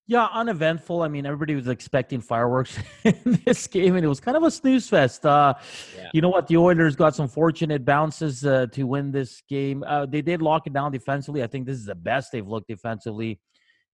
Yeah, 0.05 0.27
uneventful. 0.33 1.01
I 1.01 1.07
mean, 1.07 1.25
everybody 1.25 1.55
was 1.55 1.69
expecting 1.69 2.19
fireworks 2.19 2.77
in 3.05 3.41
this 3.45 3.67
game, 3.67 3.95
and 3.95 4.03
it 4.03 4.09
was 4.09 4.19
kind 4.19 4.35
of 4.35 4.43
a 4.43 4.51
snooze 4.51 4.89
fest. 4.89 5.25
Uh, 5.25 5.53
yeah. 5.95 6.09
You 6.13 6.21
know 6.21 6.29
what? 6.29 6.47
The 6.47 6.57
Oilers 6.57 6.97
got 6.97 7.15
some 7.15 7.29
fortunate 7.29 7.85
bounces 7.85 8.45
uh, 8.45 8.67
to 8.73 8.83
win 8.83 9.11
this 9.11 9.41
game. 9.47 9.81
Uh, 9.87 10.05
they 10.05 10.21
did 10.21 10.41
lock 10.41 10.67
it 10.67 10.73
down 10.73 10.91
defensively. 10.91 11.41
I 11.41 11.47
think 11.47 11.65
this 11.65 11.77
is 11.77 11.85
the 11.85 11.95
best 11.95 12.33
they've 12.33 12.45
looked 12.45 12.67
defensively 12.67 13.39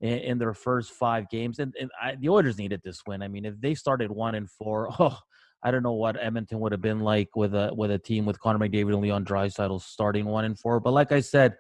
in, 0.02 0.18
in 0.20 0.38
their 0.40 0.56
first 0.56 0.94
five 0.94 1.30
games, 1.30 1.60
and, 1.60 1.76
and 1.80 1.92
I, 2.02 2.16
the 2.16 2.30
Oilers 2.30 2.58
needed 2.58 2.82
this 2.84 3.02
win. 3.06 3.22
I 3.22 3.28
mean, 3.28 3.46
if 3.46 3.62
they 3.62 3.76
started 3.76 4.10
one 4.10 4.34
and 4.34 4.50
four, 4.50 4.90
oh, 5.00 5.18
I 5.62 5.70
don't 5.70 5.84
know 5.84 5.94
what 5.94 6.18
Edmonton 6.20 6.60
would 6.62 6.72
have 6.72 6.82
been 6.82 7.02
like 7.02 7.36
with 7.36 7.54
a 7.54 7.72
with 7.76 7.92
a 7.92 8.00
team 8.00 8.26
with 8.26 8.40
Connor 8.40 8.68
McDavid 8.68 8.94
and 8.94 9.02
Leon 9.02 9.26
Draisaitl 9.26 9.82
starting 9.82 10.26
one 10.26 10.46
and 10.46 10.58
four. 10.58 10.80
But 10.80 10.94
like 10.94 11.12
I 11.12 11.20
said 11.20 11.58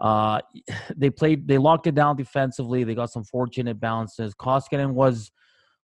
uh, 0.00 0.40
they 0.96 1.10
played, 1.10 1.46
they 1.46 1.58
locked 1.58 1.86
it 1.86 1.94
down 1.94 2.16
defensively. 2.16 2.84
They 2.84 2.94
got 2.94 3.10
some 3.10 3.24
fortunate 3.24 3.80
bounces. 3.80 4.34
Koskinen 4.34 4.92
was 4.92 5.30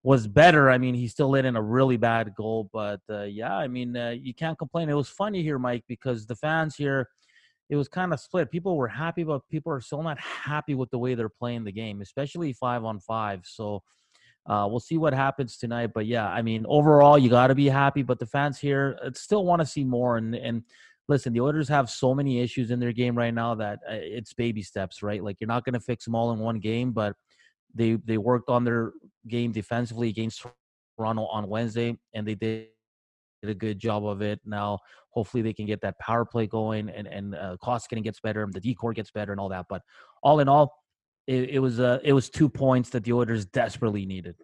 was 0.03 0.29
better. 0.29 0.71
I 0.71 0.79
mean, 0.79 0.95
he 0.95 1.09
still 1.09 1.31
let 1.31 1.45
in 1.45 1.57
a 1.57 1.63
really 1.63 1.97
bad 1.97 2.33
goal, 2.37 2.71
but 2.73 3.01
uh, 3.11 3.25
yeah, 3.25 3.57
I 3.57 3.67
mean, 3.67 3.97
uh, 3.97 4.11
you 4.11 4.33
can't 4.33 4.57
complain. 4.57 4.89
It 4.89 4.95
was 4.95 5.09
funny 5.09 5.43
here, 5.43 5.59
Mike, 5.59 5.83
because 5.89 6.27
the 6.27 6.37
fans 6.37 6.77
here, 6.77 7.09
it 7.71 7.75
was 7.75 7.89
kind 7.89 8.13
of 8.13 8.21
split. 8.21 8.53
People 8.53 8.77
were 8.77 8.87
happy, 8.87 9.25
but 9.25 9.41
people 9.49 9.73
are 9.73 9.81
still 9.81 10.05
not 10.05 10.17
happy 10.21 10.77
with 10.77 10.91
the 10.91 10.99
way 10.99 11.17
they're 11.17 11.29
playing 11.29 11.65
the 11.65 11.73
game, 11.73 12.03
especially 12.03 12.53
five 12.53 12.85
on 12.85 13.01
five. 13.01 13.41
So. 13.45 13.83
Uh, 14.49 14.65
we'll 14.65 14.79
see 14.79 14.97
what 14.97 15.13
happens 15.13 15.57
tonight, 15.57 15.91
but 15.93 16.07
yeah, 16.07 16.29
I 16.29 16.41
mean, 16.41 16.65
overall, 16.69 17.19
you 17.19 17.29
got 17.29 17.49
to 17.49 17.55
be 17.57 17.69
happy. 17.69 18.05
But 18.05 18.21
the 18.21 18.27
fans 18.27 18.61
here 18.61 18.97
uh, 19.05 19.11
still 19.13 19.45
want 19.45 19.59
to 19.61 19.67
see 19.67 19.83
more, 19.83 20.19
and 20.19 20.37
and 20.37 20.63
listen, 21.09 21.33
the 21.33 21.41
Oilers 21.41 21.69
have 21.69 21.89
so 21.89 22.15
many 22.15 22.41
issues 22.41 22.71
in 22.71 22.81
their 22.81 22.93
game 22.93 23.17
right 23.17 23.35
now 23.35 23.55
that 23.55 23.79
uh, 23.89 23.95
it's 23.95 24.33
baby 24.35 24.63
steps, 24.63 25.03
right? 25.03 25.23
Like 25.23 25.41
you're 25.41 25.49
not 25.49 25.65
going 25.65 25.75
to 25.75 25.81
fix 25.81 26.05
them 26.05 26.15
all 26.15 26.33
in 26.33 26.39
one 26.39 26.59
game, 26.59 26.93
but 26.93 27.15
they 27.75 27.99
they 28.05 28.19
worked 28.19 28.49
on 28.49 28.65
their 28.65 28.93
game 29.29 29.53
defensively 29.53 30.09
against 30.09 30.45
Toronto 30.99 31.27
on 31.27 31.49
Wednesday, 31.49 31.97
and 32.15 32.27
they 32.27 32.35
did 32.35 32.69
a 33.45 33.55
good 33.55 33.79
job 33.79 34.07
of 34.07 34.23
it. 34.23 34.41
Now, 34.45 34.79
hopefully, 35.11 35.43
they 35.43 35.53
can 35.53 35.67
get 35.67 35.81
that 35.83 35.99
power 35.99 36.25
play 36.25 36.47
going, 36.47 36.89
and 36.89 37.07
and 37.07 37.35
uh, 37.35 37.57
Koskinen 37.63 38.03
gets 38.03 38.21
better, 38.21 38.43
and 38.43 38.53
the 38.53 38.61
D-corps 38.61 38.95
gets 38.95 39.11
better, 39.11 39.33
and 39.33 39.41
all 39.41 39.51
that. 39.51 39.67
But 39.69 39.83
all 40.23 40.41
in 40.41 40.49
all, 40.49 40.73
it, 41.27 41.51
it 41.51 41.59
was 41.59 41.81
uh, 41.81 41.99
it 42.03 42.13
was 42.13 42.31
two 42.31 42.49
points 42.49 42.91
that 42.91 43.05
the 43.05 43.13
Oilers 43.13 43.45
desperately 43.47 44.07
needed. 44.07 44.37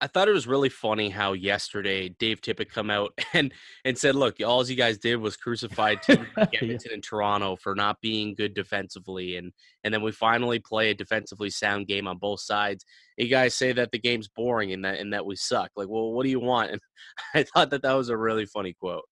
I 0.00 0.06
thought 0.08 0.28
it 0.28 0.32
was 0.32 0.46
really 0.46 0.68
funny 0.68 1.08
how 1.08 1.32
yesterday 1.32 2.10
Dave 2.10 2.42
Tippett 2.42 2.68
come 2.68 2.90
out 2.90 3.18
and 3.32 3.52
and 3.84 3.96
said, 3.96 4.14
"Look, 4.14 4.36
all 4.44 4.66
you 4.66 4.76
guys 4.76 4.98
did 4.98 5.16
was 5.16 5.36
crucified 5.36 6.00
Edmonton 6.08 6.48
yeah. 6.52 6.92
and 6.92 7.02
Toronto 7.02 7.56
for 7.56 7.74
not 7.74 8.00
being 8.00 8.34
good 8.34 8.54
defensively, 8.54 9.36
and 9.36 9.52
and 9.84 9.94
then 9.94 10.02
we 10.02 10.12
finally 10.12 10.58
play 10.58 10.90
a 10.90 10.94
defensively 10.94 11.50
sound 11.50 11.86
game 11.86 12.06
on 12.06 12.18
both 12.18 12.40
sides. 12.40 12.84
You 13.16 13.28
guys 13.28 13.54
say 13.54 13.72
that 13.72 13.90
the 13.90 13.98
game's 13.98 14.28
boring 14.28 14.72
and 14.72 14.84
that 14.84 14.98
and 14.98 15.12
that 15.12 15.24
we 15.24 15.36
suck. 15.36 15.70
Like, 15.76 15.88
well, 15.88 16.12
what 16.12 16.24
do 16.24 16.30
you 16.30 16.40
want?" 16.40 16.72
And 16.72 16.80
I 17.34 17.44
thought 17.44 17.70
that 17.70 17.82
that 17.82 17.94
was 17.94 18.10
a 18.10 18.16
really 18.16 18.46
funny 18.46 18.74
quote. 18.74 19.04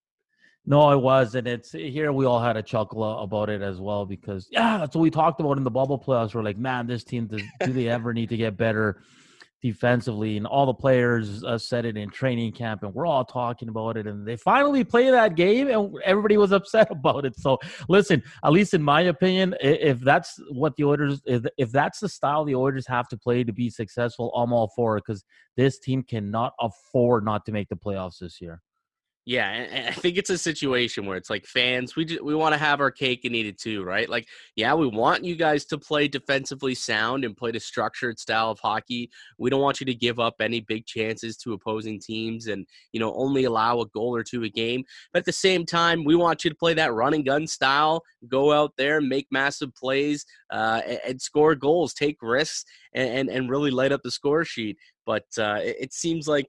No, 0.67 0.91
it 0.93 1.01
was, 1.01 1.35
and 1.35 1.47
it's 1.47 1.73
here. 1.73 2.11
We 2.11 2.25
all 2.25 2.41
had 2.41 2.57
a 2.57 2.63
chuckle 2.63 3.05
about 3.21 3.51
it 3.51 3.61
as 3.61 3.81
well 3.81 4.07
because 4.07 4.49
yeah, 4.51 4.79
that's 4.79 4.97
what 4.97 5.03
we 5.03 5.11
talked 5.11 5.41
about 5.41 5.59
in 5.59 5.65
the 5.65 5.71
bubble 5.71 5.99
playoffs. 5.99 6.35
We're 6.35 6.43
like, 6.43 6.57
man, 6.57 6.87
this 6.87 7.05
team 7.05 7.27
does, 7.27 7.43
do 7.65 7.73
they 7.73 7.89
ever 7.89 8.15
need 8.15 8.31
to 8.31 8.37
get 8.39 8.57
better? 8.57 9.03
Defensively, 9.65 10.37
and 10.37 10.47
all 10.47 10.67
the 10.67 10.75
players 10.75 11.43
uh, 11.43 11.57
said 11.57 11.87
it 11.87 11.97
in 11.97 12.11
training 12.11 12.53
camp, 12.53 12.83
and 12.83 12.95
we're 12.95 13.07
all 13.07 13.25
talking 13.25 13.71
about 13.71 13.97
it. 13.97 14.07
And 14.07 14.29
they 14.29 14.37
finally 14.37 14.85
play 14.85 15.11
that 15.11 15.37
game, 15.37 15.69
and 15.69 15.97
everybody 16.05 16.37
was 16.37 16.53
upset 16.53 16.91
about 16.91 17.25
it. 17.25 17.35
So, 17.39 17.59
listen, 17.89 18.23
at 18.45 18.53
least 18.53 18.75
in 18.75 18.83
my 18.83 19.01
opinion, 19.01 19.55
if 19.63 20.01
that's 20.01 20.39
what 20.51 20.77
the 20.77 20.85
Oilers, 20.85 21.23
if, 21.25 21.47
if 21.57 21.73
that's 21.73 22.01
the 22.01 22.11
style 22.11 22.45
the 22.45 22.55
Oilers 22.55 22.87
have 22.89 23.09
to 23.09 23.17
play 23.17 23.43
to 23.43 23.55
be 23.55 23.71
successful, 23.71 24.31
I'm 24.37 24.53
all 24.53 24.71
for 24.77 24.99
it 24.99 25.05
because 25.07 25.25
this 25.57 25.79
team 25.79 26.03
cannot 26.03 26.53
afford 26.61 27.25
not 27.25 27.47
to 27.47 27.53
make 27.53 27.71
the 27.71 27.77
playoffs 27.77 28.19
this 28.19 28.43
year. 28.43 28.61
Yeah, 29.27 29.87
I 29.89 29.93
think 29.93 30.19
it's 30.19 30.29
a 30.29 30.37
situation 30.37 31.07
where 31.07 31.17
it's 31.17 31.31
like 31.31 31.47
fans, 31.47 31.97
we 31.97 32.05
just, 32.05 32.23
we 32.23 32.35
want 32.35 32.53
to 32.53 32.59
have 32.59 32.81
our 32.81 32.91
cake 32.91 33.25
and 33.25 33.35
eat 33.35 33.47
it 33.47 33.57
too, 33.57 33.83
right? 33.83 34.07
Like, 34.07 34.29
yeah, 34.55 34.75
we 34.75 34.87
want 34.87 35.25
you 35.25 35.35
guys 35.35 35.65
to 35.67 35.79
play 35.79 36.09
defensively 36.09 36.75
sound 36.75 37.25
and 37.25 37.35
play 37.35 37.51
the 37.51 37.59
structured 37.59 38.19
style 38.19 38.51
of 38.51 38.61
hockey. 38.61 39.11
We 39.39 39.49
don't 39.49 39.63
want 39.63 39.81
you 39.81 39.87
to 39.87 39.95
give 39.95 40.21
up 40.21 40.35
any 40.41 40.61
big 40.61 40.85
chances 40.85 41.39
to 41.39 41.55
opposing 41.55 42.01
teams 42.01 42.49
and 42.49 42.67
you 42.93 43.01
know 43.01 43.15
only 43.15 43.45
allow 43.45 43.81
a 43.81 43.87
goal 43.87 44.15
or 44.15 44.23
two 44.23 44.43
a 44.45 44.51
game. 44.51 44.85
But 45.11 45.21
at 45.21 45.25
the 45.25 45.33
same 45.33 45.65
time, 45.65 46.05
we 46.05 46.17
want 46.17 46.45
you 46.45 46.51
to 46.51 46.57
play 46.57 46.75
that 46.75 46.93
run 46.93 47.15
and 47.15 47.25
gun 47.25 47.47
style, 47.47 48.03
go 48.29 48.53
out 48.53 48.73
there, 48.77 49.01
make 49.01 49.27
massive 49.31 49.75
plays, 49.75 50.27
uh, 50.51 50.83
and, 51.07 51.21
score 51.21 51.55
goals, 51.55 51.95
take 51.95 52.19
risks, 52.21 52.67
and, 52.93 53.09
and, 53.09 53.29
and 53.31 53.51
really 53.51 53.71
light 53.71 53.93
up 53.93 54.03
the 54.03 54.11
score 54.11 54.45
sheet. 54.45 54.77
But 55.07 55.25
uh, 55.39 55.61
it, 55.63 55.77
it 55.81 55.93
seems 55.95 56.29
like 56.29 56.47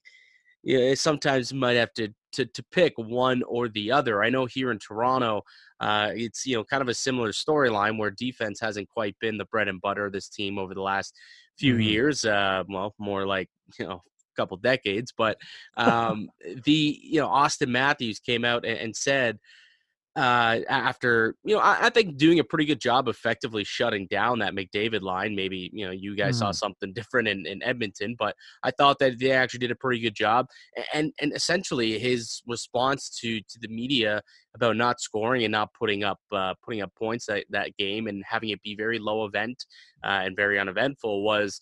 you 0.66 0.96
sometimes 0.96 1.54
might 1.54 1.78
have 1.78 1.94
to, 1.94 2.10
to 2.36 2.46
to 2.46 2.64
pick 2.72 2.94
one 2.98 3.44
or 3.44 3.68
the 3.68 3.92
other. 3.92 4.24
I 4.24 4.30
know 4.30 4.46
here 4.46 4.72
in 4.72 4.80
Toronto, 4.80 5.44
uh, 5.80 6.12
it's 6.14 6.46
you 6.46 6.56
know 6.56 6.64
kind 6.64 6.82
of 6.82 6.90
a 6.90 6.94
similar 6.94 7.32
storyline 7.32 7.98
where 7.98 8.12
defense 8.12 8.60
hasn't 8.60 8.90
quite 8.90 9.16
been 9.20 9.38
the 9.38 9.46
bread 9.46 9.68
and 9.68 9.82
butter 9.82 10.06
of 10.06 10.14
this 10.14 10.30
team 10.30 10.58
over 10.58 10.74
the 10.74 10.82
last 10.82 11.16
few 11.58 11.74
mm-hmm. 11.74 11.82
years. 11.82 12.26
Uh, 12.26 12.64
well, 12.70 12.94
more 13.00 13.26
like 13.26 13.50
you 13.80 13.86
know 13.86 14.02
a 14.04 14.36
couple 14.36 14.58
decades, 14.58 15.14
but 15.18 15.38
um, 15.78 16.30
the 16.64 17.00
you 17.02 17.20
know 17.20 17.28
Auston 17.28 17.70
Matthews 17.70 18.20
came 18.20 18.46
out 18.46 18.66
and, 18.66 18.78
and 18.78 18.96
said 18.96 19.40
uh, 20.16 20.62
after 20.70 21.36
you 21.44 21.56
know, 21.56 21.62
I, 21.62 21.88
I, 21.88 21.90
think 21.90 22.16
doing 22.16 22.40
a 22.40 22.44
pretty 22.44 22.64
good 22.64 22.80
job 22.80 23.10
effectively 23.10 23.66
shutting 23.66 24.08
down 24.08 24.40
that 24.40 24.54
McDavid 24.54 25.02
line. 25.02 25.36
Maybe 25.36 25.70
you 25.74 25.86
know 25.86 25.92
you 25.92 26.16
guys 26.16 26.38
mm. 26.38 26.40
saw 26.40 26.52
something 26.52 26.94
different 26.94 27.28
in, 27.28 27.46
in 27.46 27.62
Edmonton, 27.62 28.16
but 28.18 28.34
I 28.64 28.72
thought 28.72 28.98
that 29.00 29.20
they 29.20 29.32
actually 29.32 29.60
did 29.60 29.72
a 29.72 29.76
pretty 29.76 30.00
good 30.00 30.16
job. 30.16 30.48
And 30.94 31.12
and 31.20 31.34
essentially 31.34 32.00
his 32.00 32.42
response 32.48 33.10
to 33.22 33.42
to 33.42 33.60
the 33.60 33.68
media 33.68 34.22
about 34.56 34.78
not 34.78 35.02
scoring 35.02 35.44
and 35.44 35.52
not 35.52 35.74
putting 35.74 36.06
up 36.06 36.20
uh, 36.32 36.54
putting 36.64 36.82
up 36.82 36.94
points 36.96 37.26
that 37.26 37.46
that 37.50 37.76
game 37.78 38.08
and 38.08 38.24
having 38.26 38.50
it 38.50 38.62
be 38.64 38.76
very 38.76 39.00
low 39.00 39.26
event 39.26 39.66
uh, 40.02 40.22
and 40.24 40.36
very 40.38 40.58
uneventful 40.58 41.24
was 41.24 41.60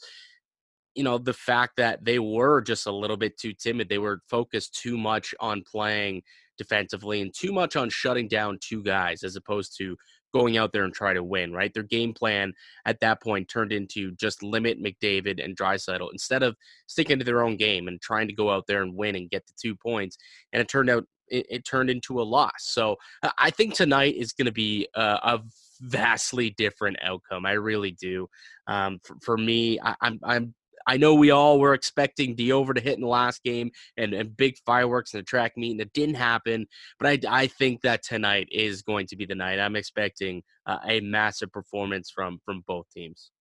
you 0.94 1.04
know 1.04 1.18
the 1.18 1.34
fact 1.34 1.74
that 1.78 2.06
they 2.06 2.20
were 2.20 2.62
just 2.62 2.86
a 2.86 2.92
little 2.92 3.18
bit 3.18 3.38
too 3.38 3.54
timid 3.54 3.90
they 3.90 3.98
were 3.98 4.22
focused 4.30 4.80
too 4.80 4.96
much 4.96 5.34
on 5.40 5.64
playing 5.64 6.22
defensively 6.64 7.22
and 7.22 7.34
too 7.34 7.52
much 7.52 7.76
on 7.76 7.90
shutting 7.90 8.28
down 8.28 8.58
two 8.62 8.82
guys 8.84 9.24
as 9.24 9.36
opposed 9.36 9.78
to 9.78 9.96
going 10.34 10.58
out 10.58 10.74
there 10.74 10.84
and 10.84 10.94
try 10.94 11.14
to 11.14 11.24
win, 11.24 11.54
right? 11.54 11.74
Their 11.74 11.84
game 11.84 12.14
plan 12.14 12.54
at 12.86 13.00
that 13.02 13.22
point 13.22 13.48
turned 13.48 13.72
into 13.72 14.12
just 14.14 14.42
limit 14.42 14.82
McDavid 14.82 15.44
and 15.44 15.56
Draisaitl 15.56 16.10
instead 16.12 16.42
of 16.42 16.56
sticking 16.88 17.20
to 17.20 17.26
their 17.26 17.44
own 17.44 17.56
game 17.56 17.88
and 17.88 18.02
trying 18.02 18.28
to 18.28 18.34
go 18.34 18.50
out 18.50 18.66
there 18.68 18.82
and 18.82 18.96
win 18.96 19.16
and 19.16 19.30
get 19.30 19.46
the 19.46 19.54
two 19.62 19.76
points. 19.76 20.18
And 20.52 20.62
it 20.62 20.68
turned 20.68 20.90
out 20.90 21.06
it, 21.28 21.46
it 21.50 21.66
turned 21.66 21.90
into 21.90 22.20
a 22.20 22.24
loss. 22.24 22.52
So 22.60 22.98
I 23.38 23.52
think 23.52 23.76
tonight 23.76 24.16
is 24.16 24.34
going 24.34 24.46
to 24.48 24.52
be 24.52 24.88
a, 24.96 25.02
a, 25.02 25.42
vastly 25.82 26.50
different 26.52 26.96
outcome. 27.02 27.46
I 27.46 27.54
really 27.54 27.92
do. 27.92 28.30
Um, 28.68 29.00
for, 29.04 29.18
for, 29.22 29.38
me, 29.38 29.80
I, 29.84 29.96
I'm 30.02 30.20
I'm 30.24 30.54
I 30.88 30.98
know 30.98 31.16
we 31.16 31.32
all 31.32 31.60
were 31.60 31.74
expecting 31.74 32.36
the 32.36 32.52
over 32.52 32.74
to 32.74 32.82
hit 32.82 32.96
in 32.96 33.02
the 33.02 33.08
last 33.08 33.44
game 33.44 33.72
and, 33.98 34.14
and 34.14 34.36
big 34.36 34.56
fireworks 34.66 35.14
and 35.14 35.22
a 35.22 35.26
track 35.26 35.54
meet, 35.58 35.72
and 35.72 35.82
it 35.82 35.94
didn't 35.94 36.16
happen. 36.16 36.68
But 37.00 37.08
I, 37.08 37.44
I 37.44 37.48
think 37.48 37.82
that 37.82 38.04
tonight 38.04 38.50
is 38.52 38.82
going 38.82 39.08
to 39.08 39.16
be 39.16 39.26
the 39.26 39.36
night. 39.36 39.60
I'm 39.60 39.76
expecting 39.76 40.44
uh, 40.66 40.80
a 40.86 41.00
massive 41.02 41.52
performance 41.52 42.12
from 42.14 42.40
from 42.46 42.64
both 42.68 42.90
teams. 42.90 43.32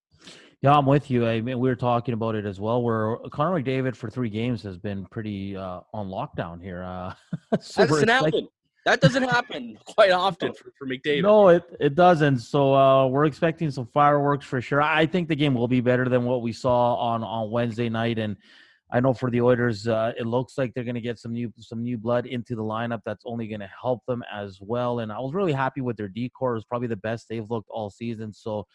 Yeah, 0.60 0.78
I'm 0.78 0.86
with 0.86 1.10
you. 1.10 1.26
I 1.26 1.40
mean, 1.40 1.58
we 1.58 1.68
were 1.68 1.76
talking 1.76 2.14
about 2.14 2.36
it 2.36 2.46
as 2.46 2.60
well. 2.60 2.82
Where 2.82 3.16
Connor 3.32 3.60
McDavid 3.60 3.96
for 3.96 4.08
three 4.08 4.30
games 4.30 4.62
has 4.62 4.78
been 4.78 5.06
pretty 5.06 5.56
uh, 5.56 5.80
on 5.92 6.08
lockdown 6.08 6.62
here. 6.62 6.84
Uh, 6.84 7.14
so 7.60 7.84
That's 7.84 8.02
an 8.02 8.08
expect- 8.08 8.36
that 8.84 9.00
doesn't 9.00 9.22
happen 9.24 9.78
quite 9.84 10.10
often 10.10 10.52
for, 10.52 10.72
for 10.78 10.86
McDavid. 10.86 11.22
No, 11.22 11.48
it, 11.48 11.62
it 11.80 11.94
doesn't. 11.94 12.38
So 12.38 12.74
uh, 12.74 13.06
we're 13.06 13.26
expecting 13.26 13.70
some 13.70 13.86
fireworks 13.86 14.46
for 14.46 14.60
sure. 14.60 14.82
I 14.82 15.06
think 15.06 15.28
the 15.28 15.36
game 15.36 15.54
will 15.54 15.68
be 15.68 15.80
better 15.80 16.08
than 16.08 16.24
what 16.24 16.42
we 16.42 16.52
saw 16.52 16.94
on, 16.96 17.22
on 17.22 17.50
Wednesday 17.50 17.88
night. 17.88 18.18
And 18.18 18.36
I 18.92 19.00
know 19.00 19.14
for 19.14 19.30
the 19.30 19.40
Oilers, 19.40 19.88
uh, 19.88 20.12
it 20.18 20.26
looks 20.26 20.58
like 20.58 20.74
they're 20.74 20.84
going 20.84 20.96
to 20.96 21.00
get 21.00 21.18
some 21.18 21.32
new 21.32 21.52
some 21.58 21.82
new 21.82 21.96
blood 21.96 22.26
into 22.26 22.54
the 22.54 22.62
lineup. 22.62 23.00
That's 23.06 23.24
only 23.24 23.48
going 23.48 23.60
to 23.60 23.70
help 23.80 24.04
them 24.06 24.22
as 24.32 24.58
well. 24.60 24.98
And 24.98 25.10
I 25.10 25.18
was 25.18 25.32
really 25.32 25.52
happy 25.52 25.80
with 25.80 25.96
their 25.96 26.08
D-corps. 26.08 26.52
It 26.52 26.56
was 26.56 26.64
probably 26.64 26.88
the 26.88 26.96
best 26.96 27.26
they've 27.28 27.50
looked 27.50 27.70
all 27.70 27.88
season. 27.88 28.34
So 28.34 28.66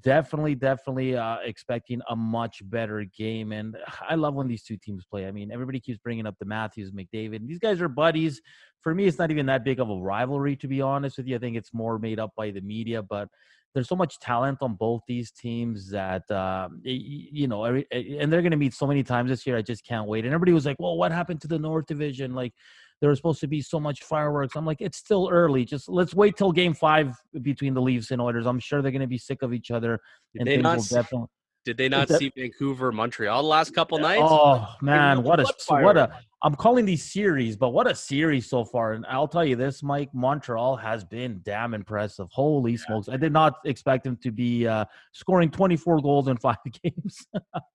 definitely, 0.00 0.54
definitely 0.54 1.16
uh, 1.16 1.38
expecting 1.44 2.00
a 2.08 2.16
much 2.16 2.62
better 2.68 3.04
game. 3.04 3.52
And 3.52 3.76
I 4.08 4.14
love 4.14 4.34
when 4.34 4.48
these 4.48 4.62
two 4.62 4.76
teams 4.76 5.04
play. 5.04 5.26
I 5.26 5.32
mean, 5.32 5.50
everybody 5.50 5.80
keeps 5.80 5.98
bringing 5.98 6.26
up 6.26 6.36
the 6.38 6.46
Matthews, 6.46 6.92
McDavid. 6.92 7.46
These 7.46 7.58
guys 7.58 7.80
are 7.80 7.88
buddies. 7.88 8.40
For 8.80 8.94
me, 8.94 9.06
it's 9.06 9.18
not 9.18 9.30
even 9.30 9.46
that 9.46 9.64
big 9.64 9.80
of 9.80 9.90
a 9.90 9.96
rivalry, 9.96 10.56
to 10.56 10.68
be 10.68 10.80
honest 10.80 11.18
with 11.18 11.26
you. 11.26 11.36
I 11.36 11.38
think 11.38 11.56
it's 11.56 11.74
more 11.74 11.98
made 11.98 12.18
up 12.18 12.32
by 12.36 12.50
the 12.50 12.62
media, 12.62 13.02
but 13.02 13.28
there's 13.74 13.88
so 13.88 13.96
much 13.96 14.18
talent 14.18 14.58
on 14.62 14.74
both 14.74 15.02
these 15.06 15.30
teams 15.30 15.90
that 15.90 16.28
uh, 16.30 16.68
you 16.82 17.46
know, 17.46 17.64
and 17.64 18.32
they're 18.32 18.42
going 18.42 18.50
to 18.50 18.56
meet 18.56 18.74
so 18.74 18.86
many 18.86 19.02
times 19.02 19.30
this 19.30 19.46
year. 19.46 19.56
I 19.56 19.62
just 19.62 19.86
can't 19.86 20.08
wait. 20.08 20.24
And 20.24 20.34
everybody 20.34 20.52
was 20.52 20.66
like, 20.66 20.76
"Well, 20.78 20.96
what 20.96 21.12
happened 21.12 21.40
to 21.42 21.48
the 21.48 21.58
North 21.58 21.86
Division?" 21.86 22.34
Like, 22.34 22.52
there 23.00 23.10
was 23.10 23.18
supposed 23.18 23.40
to 23.40 23.46
be 23.46 23.60
so 23.60 23.78
much 23.78 24.02
fireworks. 24.02 24.56
I'm 24.56 24.66
like, 24.66 24.80
it's 24.80 24.98
still 24.98 25.28
early. 25.30 25.64
Just 25.64 25.88
let's 25.88 26.14
wait 26.14 26.36
till 26.36 26.52
Game 26.52 26.74
Five 26.74 27.14
between 27.42 27.74
the 27.74 27.80
Leafs 27.80 28.10
and 28.10 28.20
Oilers. 28.20 28.46
I'm 28.46 28.58
sure 28.58 28.82
they're 28.82 28.90
going 28.90 29.00
to 29.00 29.06
be 29.06 29.18
sick 29.18 29.42
of 29.42 29.54
each 29.54 29.70
other, 29.70 30.00
and 30.34 30.48
they 30.48 30.56
not 30.56 30.80
definitely. 30.88 31.28
Did 31.64 31.76
they 31.76 31.90
not 31.90 32.08
see 32.08 32.32
Vancouver, 32.36 32.90
Montreal 32.90 33.42
the 33.42 33.48
last 33.48 33.74
couple 33.74 33.98
nights? 33.98 34.22
Oh 34.24 34.66
man, 34.80 35.22
what 35.22 35.40
a 35.40 35.46
what 35.68 35.96
a 35.96 36.10
I'm 36.42 36.54
calling 36.54 36.86
these 36.86 37.02
series, 37.02 37.54
but 37.54 37.70
what 37.70 37.86
a 37.86 37.94
series 37.94 38.48
so 38.48 38.64
far. 38.64 38.94
And 38.94 39.04
I'll 39.06 39.28
tell 39.28 39.44
you 39.44 39.56
this, 39.56 39.82
Mike, 39.82 40.08
Montreal 40.14 40.74
has 40.76 41.04
been 41.04 41.42
damn 41.44 41.74
impressive. 41.74 42.28
Holy 42.30 42.72
yeah. 42.72 42.78
smokes. 42.78 43.08
I 43.10 43.18
did 43.18 43.32
not 43.32 43.58
expect 43.66 44.04
them 44.04 44.16
to 44.22 44.30
be 44.30 44.66
uh, 44.66 44.86
scoring 45.12 45.50
24 45.50 46.00
goals 46.00 46.28
in 46.28 46.36
five 46.38 46.56
games. 46.82 47.26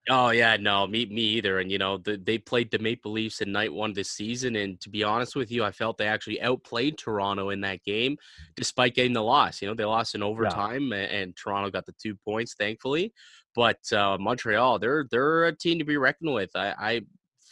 oh, 0.09 0.29
yeah, 0.31 0.57
no, 0.57 0.87
me, 0.87 1.05
me 1.05 1.21
either. 1.21 1.59
And, 1.59 1.71
you 1.71 1.77
know, 1.77 1.99
the, 1.99 2.17
they 2.17 2.39
played 2.39 2.71
the 2.71 2.79
Maple 2.79 3.11
Leafs 3.11 3.41
in 3.41 3.51
night 3.51 3.71
one 3.71 3.93
this 3.93 4.09
season. 4.09 4.55
And 4.55 4.81
to 4.81 4.89
be 4.89 5.03
honest 5.03 5.35
with 5.35 5.51
you, 5.51 5.63
I 5.63 5.71
felt 5.71 5.99
they 5.99 6.07
actually 6.07 6.41
outplayed 6.41 6.97
Toronto 6.97 7.51
in 7.51 7.61
that 7.61 7.83
game 7.83 8.17
despite 8.55 8.95
getting 8.95 9.13
the 9.13 9.21
loss. 9.21 9.61
You 9.61 9.67
know, 9.67 9.75
they 9.75 9.85
lost 9.85 10.15
in 10.15 10.23
overtime 10.23 10.91
yeah. 10.91 10.97
and, 10.97 11.11
and 11.11 11.35
Toronto 11.35 11.69
got 11.69 11.85
the 11.85 11.93
two 12.01 12.15
points, 12.15 12.55
thankfully. 12.55 13.13
But 13.55 13.91
uh, 13.93 14.17
Montreal, 14.19 14.79
they're 14.79 15.05
they're 15.09 15.45
a 15.45 15.55
team 15.55 15.79
to 15.79 15.85
be 15.85 15.95
reckoned 15.95 16.33
with. 16.33 16.51
I, 16.55 16.73
I 16.77 17.01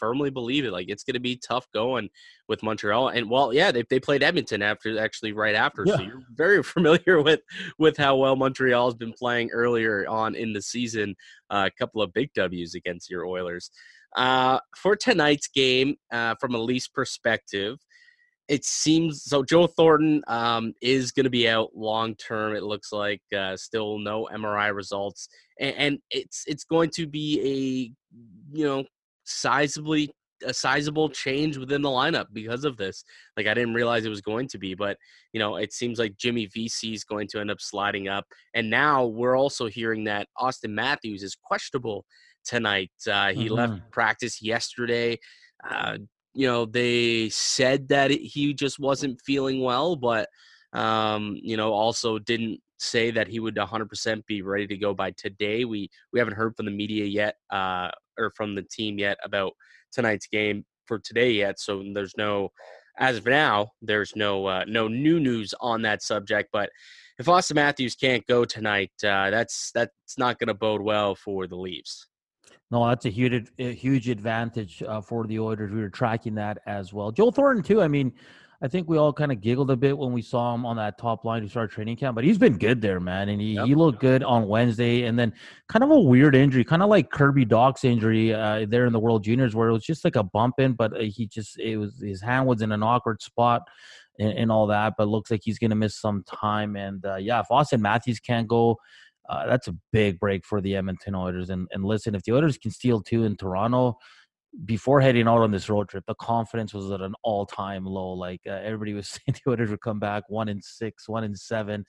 firmly 0.03 0.29
believe 0.29 0.65
it. 0.65 0.71
Like 0.71 0.89
it's 0.89 1.03
going 1.05 1.13
to 1.13 1.21
be 1.21 1.37
tough 1.37 1.65
going 1.73 2.09
with 2.49 2.61
Montreal. 2.61 3.07
And 3.07 3.29
well, 3.29 3.53
yeah, 3.53 3.71
they 3.71 3.83
they 3.89 4.01
played 4.01 4.21
Edmonton 4.21 4.61
after 4.61 4.99
actually 4.99 5.31
right 5.31 5.55
after, 5.55 5.83
yeah. 5.85 5.95
so 5.95 6.01
you're 6.01 6.21
very 6.33 6.61
familiar 6.75 7.21
with 7.21 7.39
with 7.79 7.95
how 7.95 8.17
well 8.17 8.35
Montreal 8.35 8.87
has 8.87 8.95
been 8.95 9.13
playing 9.13 9.49
earlier 9.51 10.05
on 10.09 10.35
in 10.35 10.51
the 10.51 10.61
season. 10.61 11.15
Uh, 11.49 11.69
a 11.73 11.77
couple 11.79 12.01
of 12.01 12.11
big 12.11 12.31
Ws 12.33 12.75
against 12.75 13.09
your 13.09 13.25
Oilers. 13.25 13.71
Uh, 14.17 14.59
for 14.75 14.95
tonight's 14.95 15.47
game, 15.47 15.95
uh, 16.11 16.35
from 16.39 16.53
a 16.53 16.57
Leafs 16.57 16.87
perspective, 16.87 17.79
it 18.49 18.65
seems 18.65 19.23
so. 19.23 19.41
Joe 19.41 19.67
Thornton 19.67 20.21
um, 20.27 20.73
is 20.81 21.13
going 21.13 21.23
to 21.23 21.29
be 21.29 21.47
out 21.47 21.69
long 21.75 22.15
term. 22.15 22.55
It 22.55 22.63
looks 22.63 22.91
like 22.91 23.21
uh, 23.35 23.55
still 23.55 23.99
no 23.99 24.27
MRI 24.33 24.75
results, 24.75 25.29
and, 25.59 25.75
and, 25.77 25.99
it's 26.11 26.43
it's 26.45 26.65
going 26.65 26.89
to 26.91 27.07
be 27.07 27.39
a 27.39 28.57
you 28.57 28.65
know 28.65 28.83
sizably 29.27 30.09
a 30.45 30.53
sizable 30.53 31.09
change 31.09 31.57
within 31.57 31.81
the 31.81 31.89
lineup 31.89 32.25
because 32.33 32.65
of 32.65 32.77
this. 32.77 33.03
Like 33.37 33.47
I 33.47 33.53
didn't 33.53 33.73
realize 33.73 34.05
it 34.05 34.09
was 34.09 34.21
going 34.21 34.47
to 34.49 34.57
be, 34.57 34.73
but 34.73 34.97
you 35.31 35.39
know, 35.39 35.55
it 35.55 35.73
seems 35.73 35.99
like 35.99 36.17
Jimmy 36.17 36.47
Vesey 36.47 36.93
is 36.93 37.03
going 37.03 37.27
to 37.29 37.39
end 37.39 37.51
up 37.51 37.61
sliding 37.61 38.07
up. 38.07 38.25
And 38.53 38.69
now 38.69 39.05
we're 39.05 39.37
also 39.37 39.67
hearing 39.67 40.03
that 40.05 40.27
Auston 40.37 40.71
Matthews 40.71 41.23
is 41.23 41.35
questionable 41.35 42.05
tonight. 42.45 42.91
Uh, 43.07 43.33
he 43.33 43.45
mm-hmm. 43.45 43.53
left 43.53 43.91
practice 43.91 44.41
yesterday. 44.41 45.17
Uh, 45.69 45.97
you 46.33 46.47
know, 46.47 46.65
they 46.65 47.29
said 47.29 47.87
that 47.89 48.11
he 48.11 48.53
just 48.53 48.79
wasn't 48.79 49.21
feeling 49.25 49.61
well, 49.61 49.95
but 49.95 50.27
um, 50.73 51.37
you 51.41 51.55
know, 51.55 51.71
also 51.71 52.17
didn't 52.17 52.59
say 52.83 53.11
that 53.11 53.27
he 53.27 53.39
would 53.39 53.55
100% 53.55 54.25
be 54.25 54.41
ready 54.41 54.67
to 54.67 54.77
go 54.77 54.93
by 54.93 55.11
today. 55.11 55.65
We 55.65 55.89
we 56.11 56.19
haven't 56.19 56.35
heard 56.35 56.55
from 56.55 56.65
the 56.65 56.71
media 56.71 57.05
yet, 57.05 57.35
uh, 57.49 57.89
or 58.17 58.31
from 58.35 58.55
the 58.55 58.63
team 58.63 58.99
yet 58.99 59.17
about 59.23 59.53
tonight's 59.91 60.27
game 60.27 60.65
for 60.85 60.99
today 60.99 61.31
yet. 61.31 61.59
So 61.59 61.83
there's 61.93 62.15
no, 62.17 62.49
as 62.99 63.17
of 63.17 63.25
now, 63.25 63.71
there's 63.81 64.15
no 64.15 64.45
uh, 64.45 64.65
no 64.67 64.87
new 64.87 65.19
news 65.19 65.53
on 65.61 65.81
that 65.83 66.03
subject. 66.03 66.49
But 66.51 66.69
if 67.19 67.25
Auston 67.27 67.55
Matthews 67.55 67.95
can't 67.95 68.25
go 68.27 68.45
tonight, 68.45 68.91
uh, 69.03 69.29
that's 69.29 69.71
that's 69.73 70.17
not 70.17 70.39
going 70.39 70.47
to 70.47 70.53
bode 70.53 70.81
well 70.81 71.15
for 71.15 71.47
the 71.47 71.55
Leafs. 71.57 72.07
No, 72.71 72.87
that's 72.87 73.05
a 73.05 73.09
huge, 73.09 73.51
a 73.59 73.71
huge 73.71 74.09
advantage 74.09 74.81
uh, 74.81 74.99
for 74.99 75.27
the 75.27 75.37
Oilers. 75.39 75.71
We 75.71 75.81
were 75.81 75.89
tracking 75.89 76.33
that 76.35 76.57
as 76.65 76.91
well. 76.91 77.11
Joe 77.11 77.29
Thornton 77.29 77.63
too. 77.63 77.83
I 77.83 77.87
mean, 77.87 78.11
I 78.63 78.69
think 78.69 78.87
we 78.87 78.97
all 78.97 79.11
kind 79.11 79.33
of 79.33 79.41
giggled 79.41 79.69
a 79.71 79.75
bit 79.75 79.97
when 79.97 80.13
we 80.13 80.21
saw 80.21 80.55
him 80.55 80.65
on 80.65 80.77
that 80.77 80.97
top 80.97 81.25
line 81.25 81.41
to 81.41 81.49
start 81.49 81.69
training 81.69 81.97
camp, 81.97 82.15
but 82.15 82.23
he's 82.23 82.37
been 82.37 82.57
good 82.57 82.81
there, 82.81 83.01
man. 83.01 83.27
And 83.27 83.41
he, 83.41 83.55
yep. 83.55 83.65
he 83.65 83.75
looked 83.75 83.99
good 83.99 84.23
on 84.23 84.47
Wednesday. 84.47 85.03
And 85.03 85.19
then 85.19 85.33
kind 85.67 85.83
of 85.83 85.91
a 85.91 85.99
weird 85.99 86.33
injury, 86.33 86.63
kind 86.63 86.81
of 86.81 86.87
like 86.87 87.11
Kirby 87.11 87.43
Dach's 87.43 87.83
injury 87.83 88.33
uh, 88.33 88.65
there 88.69 88.85
in 88.85 88.93
the 88.93 89.01
World 89.01 89.25
Juniors, 89.25 89.53
where 89.53 89.67
it 89.67 89.73
was 89.73 89.83
just 89.83 90.05
like 90.05 90.15
a 90.15 90.23
bump 90.23 90.55
in, 90.59 90.73
but 90.73 90.95
uh, 90.95 91.01
he 91.01 91.27
just, 91.27 91.59
it 91.59 91.75
was, 91.75 91.99
his 91.99 92.21
hand 92.21 92.47
was 92.47 92.61
in 92.61 92.71
an 92.71 92.83
awkward 92.83 93.21
spot 93.21 93.63
and, 94.17 94.31
and 94.31 94.49
all 94.49 94.65
that, 94.67 94.93
but 94.97 95.09
looks 95.09 95.29
like 95.29 95.41
he's 95.43 95.59
going 95.59 95.71
to 95.71 95.75
miss 95.75 95.99
some 95.99 96.23
time. 96.23 96.77
And 96.77 97.05
uh, 97.05 97.17
yeah, 97.17 97.41
if 97.41 97.47
Auston 97.51 97.81
Matthews 97.81 98.21
can't 98.21 98.47
go, 98.47 98.77
uh, 99.27 99.45
that's 99.45 99.67
a 99.67 99.75
big 99.91 100.19
break 100.19 100.45
for 100.45 100.61
the 100.61 100.77
Edmonton 100.77 101.15
Oilers. 101.15 101.49
And, 101.49 101.67
and 101.71 101.83
listen, 101.83 102.15
if 102.15 102.23
the 102.23 102.31
Oilers 102.31 102.57
can 102.57 102.71
steal 102.71 103.01
two 103.01 103.25
in 103.25 103.35
Toronto, 103.35 103.97
before 104.65 105.01
heading 105.01 105.27
out 105.27 105.41
on 105.41 105.51
this 105.51 105.69
road 105.69 105.89
trip, 105.89 106.03
the 106.07 106.15
confidence 106.15 106.73
was 106.73 106.91
at 106.91 107.01
an 107.01 107.13
all-time 107.23 107.85
low. 107.85 108.13
Like 108.13 108.41
uh, 108.47 108.59
everybody 108.63 108.93
was 108.93 109.07
saying, 109.27 109.37
the 109.43 109.51
Oilers 109.51 109.69
would 109.69 109.81
come 109.81 109.99
back 109.99 110.23
one 110.27 110.49
in 110.49 110.61
six, 110.61 111.09
one 111.09 111.23
in 111.23 111.35
seven. 111.35 111.85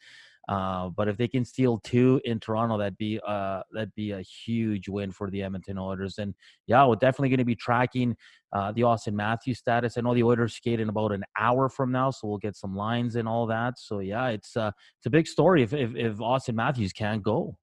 Uh, 0.49 0.91
but 0.91 1.09
if 1.09 1.17
they 1.17 1.27
can 1.27 1.45
steal 1.45 1.79
two 1.79 2.21
in 2.25 2.39
Toronto, 2.39 2.77
that'd 2.77 2.99
be 2.99 3.19
uh, 3.27 3.63
that'd 3.73 3.95
be 3.95 4.11
a 4.11 4.21
huge 4.21 4.89
win 4.89 5.11
for 5.11 5.31
the 5.31 5.43
Edmonton 5.43 5.79
Oilers. 5.79 6.19
And 6.19 6.35
yeah, 6.67 6.85
we're 6.87 6.97
definitely 6.97 7.31
going 7.31 7.39
to 7.39 7.47
be 7.47 7.55
tracking 7.55 8.15
uh, 8.53 8.73
the 8.73 8.83
Auston 8.83 9.15
Matthews 9.15 9.59
status. 9.59 9.97
I 9.97 10.03
know 10.03 10.15
the 10.15 10.23
Oilers 10.23 10.55
skate 10.55 10.81
in 10.81 10.91
about 10.91 11.13
an 11.13 11.25
hour 11.39 11.71
from 11.71 11.91
now, 11.93 12.11
so 12.11 12.29
we'll 12.29 12.39
get 12.39 12.57
some 12.57 12.77
lines 12.77 13.17
and 13.17 13.27
all 13.27 13.47
that. 13.47 13.79
So 13.79 14.01
yeah, 14.01 14.29
it's 14.29 14.55
uh, 14.55 14.71
it's 14.99 15.07
a 15.07 15.11
big 15.11 15.27
story 15.27 15.63
if 15.63 15.73
if, 15.73 15.95
if 15.97 16.17
Auston 16.19 16.55
Matthews 16.55 16.93
can't 16.93 17.23
go. 17.23 17.57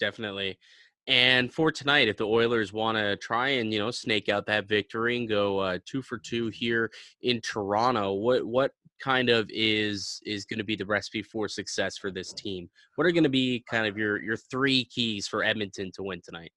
Definitely. 0.00 0.58
And 1.06 1.52
for 1.52 1.70
tonight, 1.70 2.08
if 2.08 2.16
the 2.16 2.26
Oilers 2.26 2.72
want 2.72 2.96
to 2.96 3.16
try 3.16 3.48
and 3.48 3.72
you 3.72 3.78
know 3.78 3.90
snake 3.90 4.28
out 4.28 4.46
that 4.46 4.68
victory 4.68 5.18
and 5.18 5.28
go 5.28 5.58
uh, 5.58 5.78
two 5.84 6.02
for 6.02 6.18
two 6.18 6.48
here 6.48 6.90
in 7.22 7.40
Toronto, 7.40 8.12
what 8.12 8.44
what 8.46 8.72
kind 9.02 9.28
of 9.28 9.46
is 9.52 10.20
is 10.24 10.46
going 10.46 10.58
to 10.58 10.64
be 10.64 10.76
the 10.76 10.86
recipe 10.86 11.22
for 11.22 11.48
success 11.48 11.98
for 11.98 12.10
this 12.10 12.32
team? 12.32 12.70
What 12.96 13.06
are 13.06 13.12
going 13.12 13.24
to 13.24 13.30
be 13.30 13.64
kind 13.70 13.86
of 13.86 13.98
your 13.98 14.22
your 14.22 14.36
three 14.36 14.84
keys 14.86 15.28
for 15.28 15.44
Edmonton 15.44 15.92
to 15.92 16.02
win 16.02 16.22
tonight? 16.24 16.52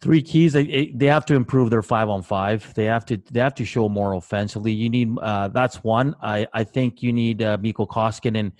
Three 0.00 0.22
keys. 0.22 0.54
They 0.54 0.92
they 0.94 1.06
have 1.06 1.26
to 1.26 1.34
improve 1.34 1.68
their 1.68 1.82
five 1.82 2.08
on 2.08 2.22
five. 2.22 2.72
They 2.74 2.84
have 2.84 3.04
to 3.06 3.20
they 3.30 3.40
have 3.40 3.54
to 3.56 3.64
show 3.66 3.90
more 3.90 4.14
offensively. 4.14 4.72
You 4.72 4.88
need 4.88 5.18
uh, 5.20 5.48
that's 5.48 5.84
one. 5.84 6.14
I 6.22 6.46
I 6.54 6.64
think 6.64 7.02
you 7.02 7.12
need 7.12 7.42
uh, 7.42 7.58
Mikko 7.60 7.86
Koskinen 7.86 8.52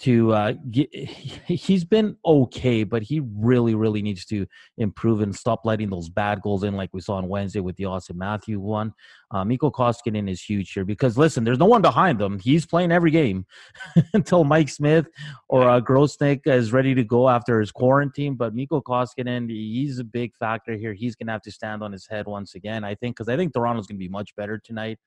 to 0.00 0.32
uh, 0.32 0.52
get, 0.70 0.88
he's 0.94 1.84
been 1.84 2.16
okay, 2.24 2.84
but 2.84 3.02
he 3.02 3.20
really, 3.20 3.74
really 3.74 4.02
needs 4.02 4.24
to 4.26 4.46
improve 4.76 5.20
and 5.20 5.34
stop 5.34 5.62
letting 5.64 5.90
those 5.90 6.08
bad 6.08 6.40
goals 6.40 6.62
in, 6.62 6.74
like 6.74 6.90
we 6.92 7.00
saw 7.00 7.14
on 7.14 7.28
Wednesday 7.28 7.60
with 7.60 7.76
the 7.76 7.84
Auston 7.84 8.16
Matthew 8.16 8.60
one. 8.60 8.92
Uh, 9.30 9.44
Mikko 9.44 9.70
Koskinen 9.70 10.30
is 10.30 10.42
huge 10.42 10.72
here 10.72 10.84
because 10.84 11.18
listen, 11.18 11.44
there's 11.44 11.58
no 11.58 11.66
one 11.66 11.82
behind 11.82 12.20
him. 12.20 12.38
He's 12.38 12.64
playing 12.64 12.92
every 12.92 13.10
game 13.10 13.44
until 14.14 14.44
Mike 14.44 14.68
Smith 14.68 15.06
or 15.48 15.68
uh, 15.68 15.80
Grosenick 15.80 16.46
is 16.46 16.72
ready 16.72 16.94
to 16.94 17.04
go 17.04 17.28
after 17.28 17.60
his 17.60 17.70
quarantine. 17.70 18.36
But 18.36 18.54
Mikko 18.54 18.80
Koskinen, 18.80 19.50
he's 19.50 19.98
a 19.98 20.04
big 20.04 20.34
factor 20.36 20.76
here. 20.76 20.94
He's 20.94 21.16
to 21.16 21.32
have 21.32 21.42
to 21.42 21.52
stand 21.52 21.82
on 21.82 21.92
his 21.92 22.06
head 22.06 22.26
once 22.26 22.54
again, 22.54 22.84
I 22.84 22.94
think, 22.94 23.16
because 23.16 23.28
I 23.28 23.36
think 23.36 23.52
Toronto's 23.52 23.86
to 23.88 23.94
be 23.94 24.08
much 24.08 24.34
better 24.36 24.58
tonight. 24.58 24.98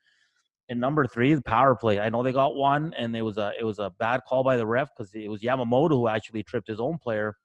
And 0.70 0.80
number 0.80 1.06
three, 1.06 1.34
the 1.34 1.42
power 1.42 1.76
play. 1.76 2.00
I 2.00 2.10
know 2.10 2.24
they 2.24 2.32
got 2.32 2.56
one, 2.56 2.94
and 2.98 3.16
it 3.16 3.22
was 3.22 3.38
a 3.38 3.52
it 3.60 3.64
was 3.64 3.80
a 3.80 3.92
bad 4.00 4.22
call 4.28 4.44
by 4.44 4.58
the 4.58 4.66
ref 4.66 4.90
because 4.96 5.14
it 5.14 5.30
was 5.30 5.42
Yamamoto 5.42 5.92
who 5.92 6.08
actually 6.08 6.44
tripped 6.44 6.68
his 6.68 6.80
own 6.80 6.98
player, 6.98 7.36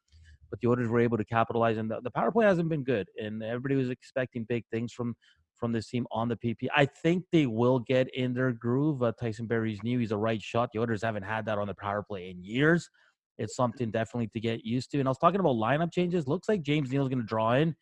but 0.50 0.60
the 0.60 0.68
Oilers 0.68 0.88
were 0.88 1.00
able 1.00 1.18
to 1.18 1.24
capitalize. 1.24 1.76
And 1.76 1.90
the, 1.90 2.00
the 2.02 2.10
power 2.10 2.30
play 2.30 2.46
hasn't 2.46 2.68
been 2.68 2.84
good, 2.84 3.08
and 3.20 3.42
everybody 3.42 3.74
was 3.74 3.90
expecting 3.90 4.44
big 4.44 4.64
things 4.70 4.92
from 4.92 5.16
from 5.56 5.72
this 5.72 5.88
team 5.88 6.06
on 6.12 6.28
the 6.28 6.36
PP. 6.36 6.68
I 6.74 6.84
think 6.84 7.24
they 7.32 7.46
will 7.46 7.78
get 7.78 8.14
in 8.14 8.34
their 8.34 8.52
groove. 8.52 9.02
Uh, 9.02 9.12
Tyson 9.18 9.46
Barrie's 9.46 9.82
new; 9.82 9.98
he's 9.98 10.12
a 10.12 10.16
right 10.16 10.40
shot. 10.40 10.70
The 10.72 10.78
Oilers 10.78 11.02
haven't 11.02 11.24
had 11.24 11.46
that 11.46 11.58
on 11.58 11.66
the 11.66 11.74
power 11.74 12.02
play 12.02 12.30
in 12.30 12.44
years. 12.44 12.88
It's 13.38 13.56
something 13.56 13.90
definitely 13.90 14.28
to 14.28 14.40
get 14.40 14.64
used 14.64 14.90
to. 14.92 14.98
And 14.98 15.08
I 15.08 15.10
was 15.10 15.18
talking 15.18 15.40
about 15.40 15.56
lineup 15.56 15.92
changes. 15.92 16.26
Looks 16.26 16.48
like 16.48 16.62
James 16.62 16.90
Neal's 16.90 17.08
going 17.08 17.20
to 17.20 17.26
draw 17.26 17.54
in, 17.54 17.74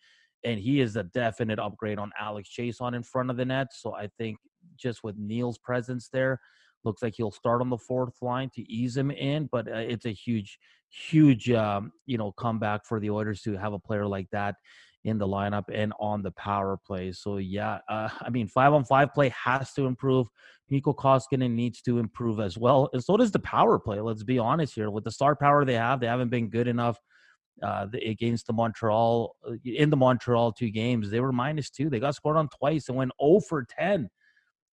and 0.44 0.58
he 0.58 0.80
is 0.80 0.96
a 0.96 1.04
definite 1.04 1.58
upgrade 1.58 1.98
on 1.98 2.10
Alex 2.18 2.50
Chiasson 2.56 2.94
in 2.94 3.02
front 3.02 3.30
of 3.30 3.36
the 3.36 3.44
net. 3.44 3.68
So 3.72 3.94
I 3.94 4.08
think 4.18 4.38
just 4.76 5.04
with 5.04 5.16
Neal's 5.16 5.58
presence 5.58 6.08
there. 6.12 6.40
Looks 6.84 7.02
like 7.02 7.14
he'll 7.16 7.30
start 7.30 7.62
on 7.62 7.70
the 7.70 7.78
fourth 7.78 8.14
line 8.20 8.50
to 8.54 8.62
ease 8.70 8.96
him 8.96 9.10
in, 9.10 9.48
but 9.50 9.66
uh, 9.68 9.76
it's 9.76 10.04
a 10.04 10.12
huge, 10.12 10.58
huge, 10.90 11.50
um, 11.50 11.92
you 12.04 12.18
know, 12.18 12.32
comeback 12.32 12.84
for 12.84 13.00
the 13.00 13.10
Oilers 13.10 13.40
to 13.42 13.56
have 13.56 13.72
a 13.72 13.78
player 13.78 14.06
like 14.06 14.28
that 14.32 14.56
in 15.04 15.18
the 15.18 15.26
lineup 15.26 15.64
and 15.72 15.92
on 15.98 16.22
the 16.22 16.30
power 16.32 16.78
play. 16.86 17.12
So 17.12 17.38
yeah, 17.38 17.78
uh, 17.88 18.08
I 18.20 18.30
mean, 18.30 18.48
five 18.48 18.72
on 18.72 18.84
five 18.84 19.12
play 19.14 19.30
has 19.30 19.72
to 19.74 19.86
improve. 19.86 20.28
Mikko 20.70 20.94
Koskinen 20.94 21.52
needs 21.52 21.82
to 21.82 21.98
improve 21.98 22.40
as 22.40 22.56
well, 22.56 22.88
and 22.92 23.02
so 23.02 23.16
does 23.16 23.30
the 23.30 23.38
power 23.38 23.78
play. 23.78 24.00
Let's 24.00 24.22
be 24.22 24.38
honest 24.38 24.74
here. 24.74 24.90
With 24.90 25.04
the 25.04 25.10
star 25.10 25.36
power 25.36 25.64
they 25.64 25.74
have, 25.74 26.00
they 26.00 26.06
haven't 26.06 26.30
been 26.30 26.48
good 26.48 26.68
enough 26.68 26.98
uh, 27.62 27.86
against 28.04 28.46
the 28.46 28.52
Montreal 28.52 29.36
uh, 29.46 29.52
in 29.64 29.90
the 29.90 29.96
Montreal 29.96 30.52
two 30.52 30.70
games. 30.70 31.10
They 31.10 31.20
were 31.20 31.32
minus 31.32 31.70
two. 31.70 31.90
They 31.90 32.00
got 32.00 32.14
scored 32.14 32.36
on 32.36 32.48
twice 32.48 32.88
and 32.88 32.96
went 32.96 33.12
0 33.22 33.40
for 33.48 33.66
10 33.78 34.08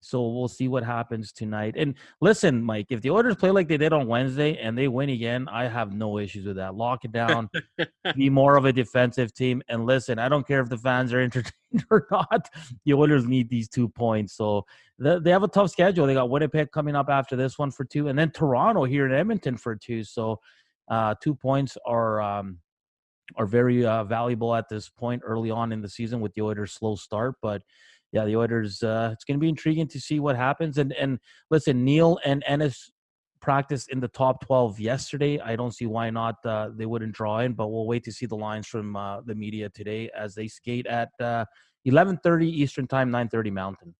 so 0.01 0.27
we'll 0.27 0.47
see 0.47 0.67
what 0.67 0.83
happens 0.83 1.31
tonight. 1.31 1.75
And 1.77 1.93
listen, 2.19 2.63
Mike, 2.63 2.87
if 2.89 3.01
the 3.01 3.11
Oilers 3.11 3.35
play 3.35 3.51
like 3.51 3.67
they 3.67 3.77
did 3.77 3.93
on 3.93 4.07
Wednesday 4.07 4.57
and 4.57 4.75
they 4.75 4.87
win 4.87 5.09
again, 5.09 5.47
I 5.47 5.67
have 5.67 5.93
no 5.93 6.17
issues 6.17 6.45
with 6.45 6.55
that. 6.55 6.75
Lock 6.75 7.05
it 7.05 7.11
down, 7.11 7.49
be 8.15 8.29
more 8.29 8.57
of 8.57 8.65
a 8.65 8.73
defensive 8.73 9.31
team. 9.33 9.61
And 9.69 9.85
listen, 9.85 10.17
I 10.17 10.27
don't 10.27 10.45
care 10.45 10.59
if 10.59 10.69
the 10.69 10.77
fans 10.77 11.13
are 11.13 11.21
entertained 11.21 11.85
or 11.91 12.07
not. 12.09 12.49
The 12.83 12.93
Oilers 12.93 13.27
need 13.27 13.47
these 13.49 13.69
two 13.69 13.87
points. 13.87 14.33
So 14.33 14.65
they 14.97 15.29
have 15.29 15.43
a 15.43 15.47
tough 15.47 15.69
schedule. 15.69 16.07
They 16.07 16.15
got 16.15 16.29
Winnipeg 16.29 16.71
coming 16.71 16.95
up 16.95 17.09
after 17.09 17.35
this 17.35 17.59
one 17.59 17.69
for 17.69 17.85
two, 17.85 18.07
and 18.07 18.17
then 18.17 18.31
Toronto 18.31 18.83
here 18.83 19.05
in 19.05 19.13
Edmonton 19.13 19.55
for 19.55 19.75
two. 19.75 20.03
So 20.03 20.39
uh, 20.89 21.15
two 21.21 21.35
points 21.35 21.77
are. 21.85 22.21
Um, 22.21 22.59
are 23.37 23.45
very 23.45 23.85
uh, 23.85 24.03
valuable 24.03 24.53
at 24.53 24.67
this 24.67 24.89
point 24.89 25.21
early 25.23 25.49
on 25.49 25.71
in 25.71 25.81
the 25.81 25.87
season 25.87 26.19
with 26.19 26.33
the 26.33 26.41
Oilers' 26.41 26.73
slow 26.73 26.97
start, 26.97 27.35
but 27.41 27.61
yeah, 28.11 28.25
the 28.25 28.35
Oilers. 28.35 28.83
Uh, 28.83 29.09
it's 29.13 29.23
going 29.23 29.37
to 29.37 29.41
be 29.41 29.49
intriguing 29.49 29.87
to 29.87 29.99
see 29.99 30.19
what 30.19 30.35
happens. 30.35 30.77
And 30.77 30.93
and 30.93 31.19
listen, 31.49 31.83
Neal 31.83 32.19
and 32.25 32.43
Ennis 32.45 32.91
practiced 33.41 33.89
in 33.89 33.99
the 33.99 34.07
top 34.07 34.45
12 34.45 34.79
yesterday. 34.79 35.39
I 35.39 35.55
don't 35.55 35.73
see 35.73 35.87
why 35.87 36.09
not 36.11 36.35
uh, 36.45 36.69
they 36.75 36.85
wouldn't 36.85 37.13
draw 37.13 37.39
in, 37.39 37.53
but 37.53 37.69
we'll 37.69 37.87
wait 37.87 38.03
to 38.03 38.11
see 38.11 38.27
the 38.27 38.35
lines 38.35 38.67
from 38.67 38.95
uh, 38.95 39.21
the 39.21 39.33
media 39.33 39.69
today 39.69 40.11
as 40.15 40.35
they 40.35 40.47
skate 40.47 40.87
at 40.87 41.09
11:30 41.19 42.25
uh, 42.25 42.37
Eastern 42.43 42.87
Time, 42.87 43.09
9:30 43.11 43.51
Mountain. 43.51 43.95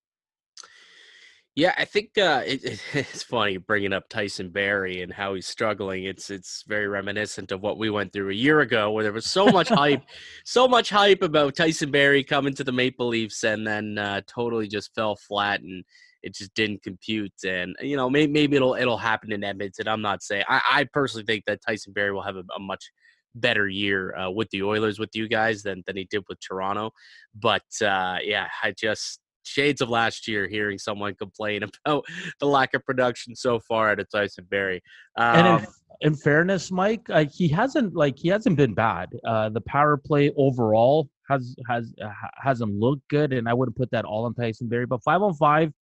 Yeah, 1.54 1.74
I 1.76 1.84
think 1.84 2.16
uh, 2.16 2.42
it, 2.46 2.80
it's 2.94 3.22
funny 3.22 3.58
bringing 3.58 3.92
up 3.92 4.08
Tyson 4.08 4.48
Barrie 4.48 5.02
and 5.02 5.12
how 5.12 5.34
he's 5.34 5.46
struggling. 5.46 6.04
It's 6.04 6.30
it's 6.30 6.64
very 6.66 6.88
reminiscent 6.88 7.52
of 7.52 7.60
what 7.60 7.78
we 7.78 7.90
went 7.90 8.12
through 8.12 8.30
a 8.30 8.34
year 8.34 8.60
ago, 8.60 8.90
where 8.90 9.04
there 9.04 9.12
was 9.12 9.26
so 9.26 9.46
much 9.46 9.68
hype, 9.68 10.02
so 10.44 10.66
much 10.66 10.88
hype 10.88 11.22
about 11.22 11.54
Tyson 11.54 11.90
Barrie 11.90 12.24
coming 12.24 12.54
to 12.54 12.64
the 12.64 12.72
Maple 12.72 13.08
Leafs, 13.08 13.44
and 13.44 13.66
then 13.66 13.98
uh, 13.98 14.22
totally 14.26 14.66
just 14.66 14.94
fell 14.94 15.16
flat, 15.16 15.60
and 15.60 15.84
it 16.22 16.34
just 16.34 16.54
didn't 16.54 16.82
compute. 16.82 17.32
And 17.44 17.76
you 17.80 17.96
know, 17.96 18.08
maybe, 18.08 18.32
maybe 18.32 18.56
it'll 18.56 18.74
it'll 18.74 18.96
happen 18.96 19.30
in 19.30 19.44
Edmonton. 19.44 19.88
I'm 19.88 20.02
not 20.02 20.22
saying. 20.22 20.44
I, 20.48 20.62
I 20.70 20.84
personally 20.84 21.24
think 21.26 21.44
that 21.46 21.60
Tyson 21.66 21.92
Barrie 21.92 22.12
will 22.12 22.22
have 22.22 22.36
a, 22.36 22.44
a 22.56 22.60
much 22.60 22.90
better 23.34 23.68
year 23.68 24.16
uh, 24.16 24.30
with 24.30 24.48
the 24.50 24.62
Oilers 24.62 24.98
with 24.98 25.10
you 25.14 25.28
guys 25.28 25.62
than 25.62 25.82
than 25.86 25.98
he 25.98 26.04
did 26.04 26.24
with 26.30 26.38
Toronto. 26.40 26.92
But 27.34 27.62
uh, 27.82 28.18
yeah, 28.22 28.48
I 28.62 28.72
just 28.74 29.20
shades 29.42 29.80
of 29.80 29.88
last 29.88 30.28
year 30.28 30.48
hearing 30.48 30.78
someone 30.78 31.14
complain 31.14 31.62
about 31.84 32.04
the 32.40 32.46
lack 32.46 32.74
of 32.74 32.84
production 32.84 33.34
so 33.34 33.60
far 33.60 33.90
at 33.90 34.00
a 34.00 34.04
Tyson 34.04 34.46
Barrie. 34.50 34.82
Um, 35.16 35.36
and 35.36 35.46
in, 35.46 35.54
um, 35.54 35.66
in, 36.00 36.14
fairness, 36.14 36.70
Mike, 36.70 37.08
uh, 37.10 37.24
he 37.32 37.48
hasn't 37.48 37.94
like 37.94 38.18
he 38.18 38.28
hasn't 38.28 38.56
been 38.56 38.74
bad. 38.74 39.10
Uh, 39.24 39.48
the 39.48 39.60
power 39.62 39.96
play 39.96 40.32
overall 40.36 41.08
has 41.28 41.54
has 41.68 41.94
uh, 42.02 42.10
hasn't 42.36 42.74
looked 42.74 43.06
good, 43.08 43.32
and 43.32 43.48
I 43.48 43.54
wouldn't 43.54 43.76
put 43.76 43.90
that 43.90 44.04
all 44.04 44.24
on 44.24 44.34
Tyson 44.34 44.68
Barrie. 44.68 44.86
But 44.86 45.02
five 45.02 45.22
on 45.22 45.34
five, 45.34 45.72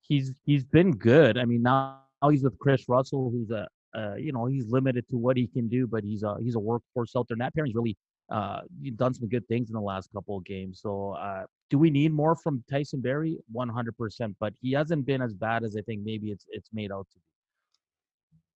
he's 0.00 0.32
he's 0.44 0.64
been 0.64 0.92
good. 0.92 1.38
I 1.38 1.44
mean, 1.44 1.62
now, 1.62 2.00
now 2.22 2.28
he's 2.30 2.42
with 2.42 2.58
Kris 2.58 2.84
Russell, 2.88 3.30
who's 3.30 3.50
a 3.50 3.66
uh, 3.96 4.14
you 4.16 4.32
know 4.32 4.46
he's 4.46 4.66
limited 4.68 5.08
to 5.08 5.16
what 5.16 5.36
he 5.36 5.46
can 5.46 5.68
do, 5.68 5.86
but 5.86 6.04
he's 6.04 6.22
a 6.22 6.36
he's 6.40 6.54
a 6.54 6.58
workhorse 6.58 7.16
out 7.16 7.26
there. 7.28 7.34
And 7.34 7.40
that 7.40 7.54
pairing's 7.54 7.74
really 7.74 7.96
uh, 8.30 8.60
done 8.96 9.14
some 9.14 9.28
good 9.28 9.46
things 9.48 9.68
in 9.68 9.74
the 9.74 9.80
last 9.80 10.12
couple 10.12 10.36
of 10.36 10.44
games. 10.44 10.80
So, 10.82 11.12
uh, 11.12 11.44
do 11.70 11.78
we 11.78 11.90
need 11.90 12.12
more 12.12 12.36
from 12.36 12.64
Tyson 12.70 13.00
Barrie? 13.00 13.38
One 13.50 13.68
hundred 13.68 13.96
percent, 13.96 14.36
but 14.40 14.52
he 14.60 14.72
hasn't 14.72 15.06
been 15.06 15.22
as 15.22 15.34
bad 15.34 15.64
as 15.64 15.76
I 15.76 15.82
think 15.82 16.02
maybe 16.04 16.30
it's 16.30 16.44
it's 16.50 16.68
made 16.72 16.92
out 16.92 17.06
to 17.12 17.16
be. 17.16 17.22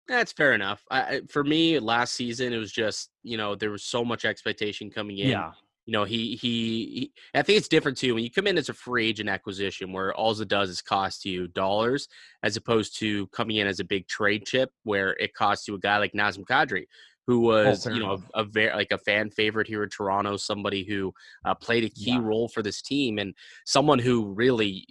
That's 0.09 0.33
fair 0.33 0.55
enough. 0.55 0.83
I, 0.91 1.21
for 1.29 1.45
me, 1.45 1.79
last 1.79 2.15
season 2.15 2.53
it 2.53 2.59
was 2.59 2.73
just 2.73 3.11
you 3.23 3.37
know 3.37 3.55
there 3.55 3.71
was 3.71 3.85
so 3.85 4.05
much 4.05 4.25
expectation 4.25 4.91
coming 4.91 5.19
in. 5.19 5.29
Yeah. 5.29 5.53
You 5.87 5.93
know, 5.93 6.05
he, 6.05 6.37
he, 6.37 6.39
he 6.41 7.13
I 7.35 7.43
think 7.43 7.59
it's 7.59 7.67
different 7.67 7.97
too 7.97 8.15
when 8.15 8.23
you 8.23 8.31
come 8.31 8.47
in 8.47 8.59
as 8.59 8.69
a 8.69 8.75
free 8.75 9.09
agent 9.09 9.29
acquisition 9.29 9.93
where 9.93 10.15
all 10.15 10.39
it 10.39 10.47
does 10.47 10.69
is 10.71 10.83
cost 10.83 11.25
you 11.25 11.49
dollars 11.49 12.07
as 12.45 12.57
opposed 12.57 12.99
to 12.99 13.27
coming 13.29 13.57
in 13.57 13.67
as 13.67 13.81
a 13.81 13.85
big 13.85 14.07
trade 14.07 14.47
chip 14.47 14.71
where 14.85 15.15
it 15.15 15.35
costs 15.35 15.67
you 15.67 15.75
a 15.75 15.81
guy 15.81 15.99
like 15.99 16.13
Nazem 16.13 16.45
Kadri 16.45 16.85
who 17.31 17.39
was 17.39 17.87
you 17.87 18.01
know 18.01 18.21
a, 18.35 18.41
a 18.41 18.45
very 18.45 18.75
like 18.75 18.91
a 18.91 18.99
fan 18.99 19.31
favorite 19.31 19.69
here 19.69 19.85
in 19.85 19.89
Toronto, 19.89 20.37
somebody 20.37 20.83
who 20.83 21.15
uh, 21.45 21.55
played 21.55 21.85
a 21.85 21.89
key 21.89 22.11
yeah. 22.11 22.19
role 22.21 22.49
for 22.49 22.61
this 22.61 22.83
team, 22.83 23.21
and 23.21 23.37
someone 23.65 24.01
who 24.01 24.33
really 24.33 24.85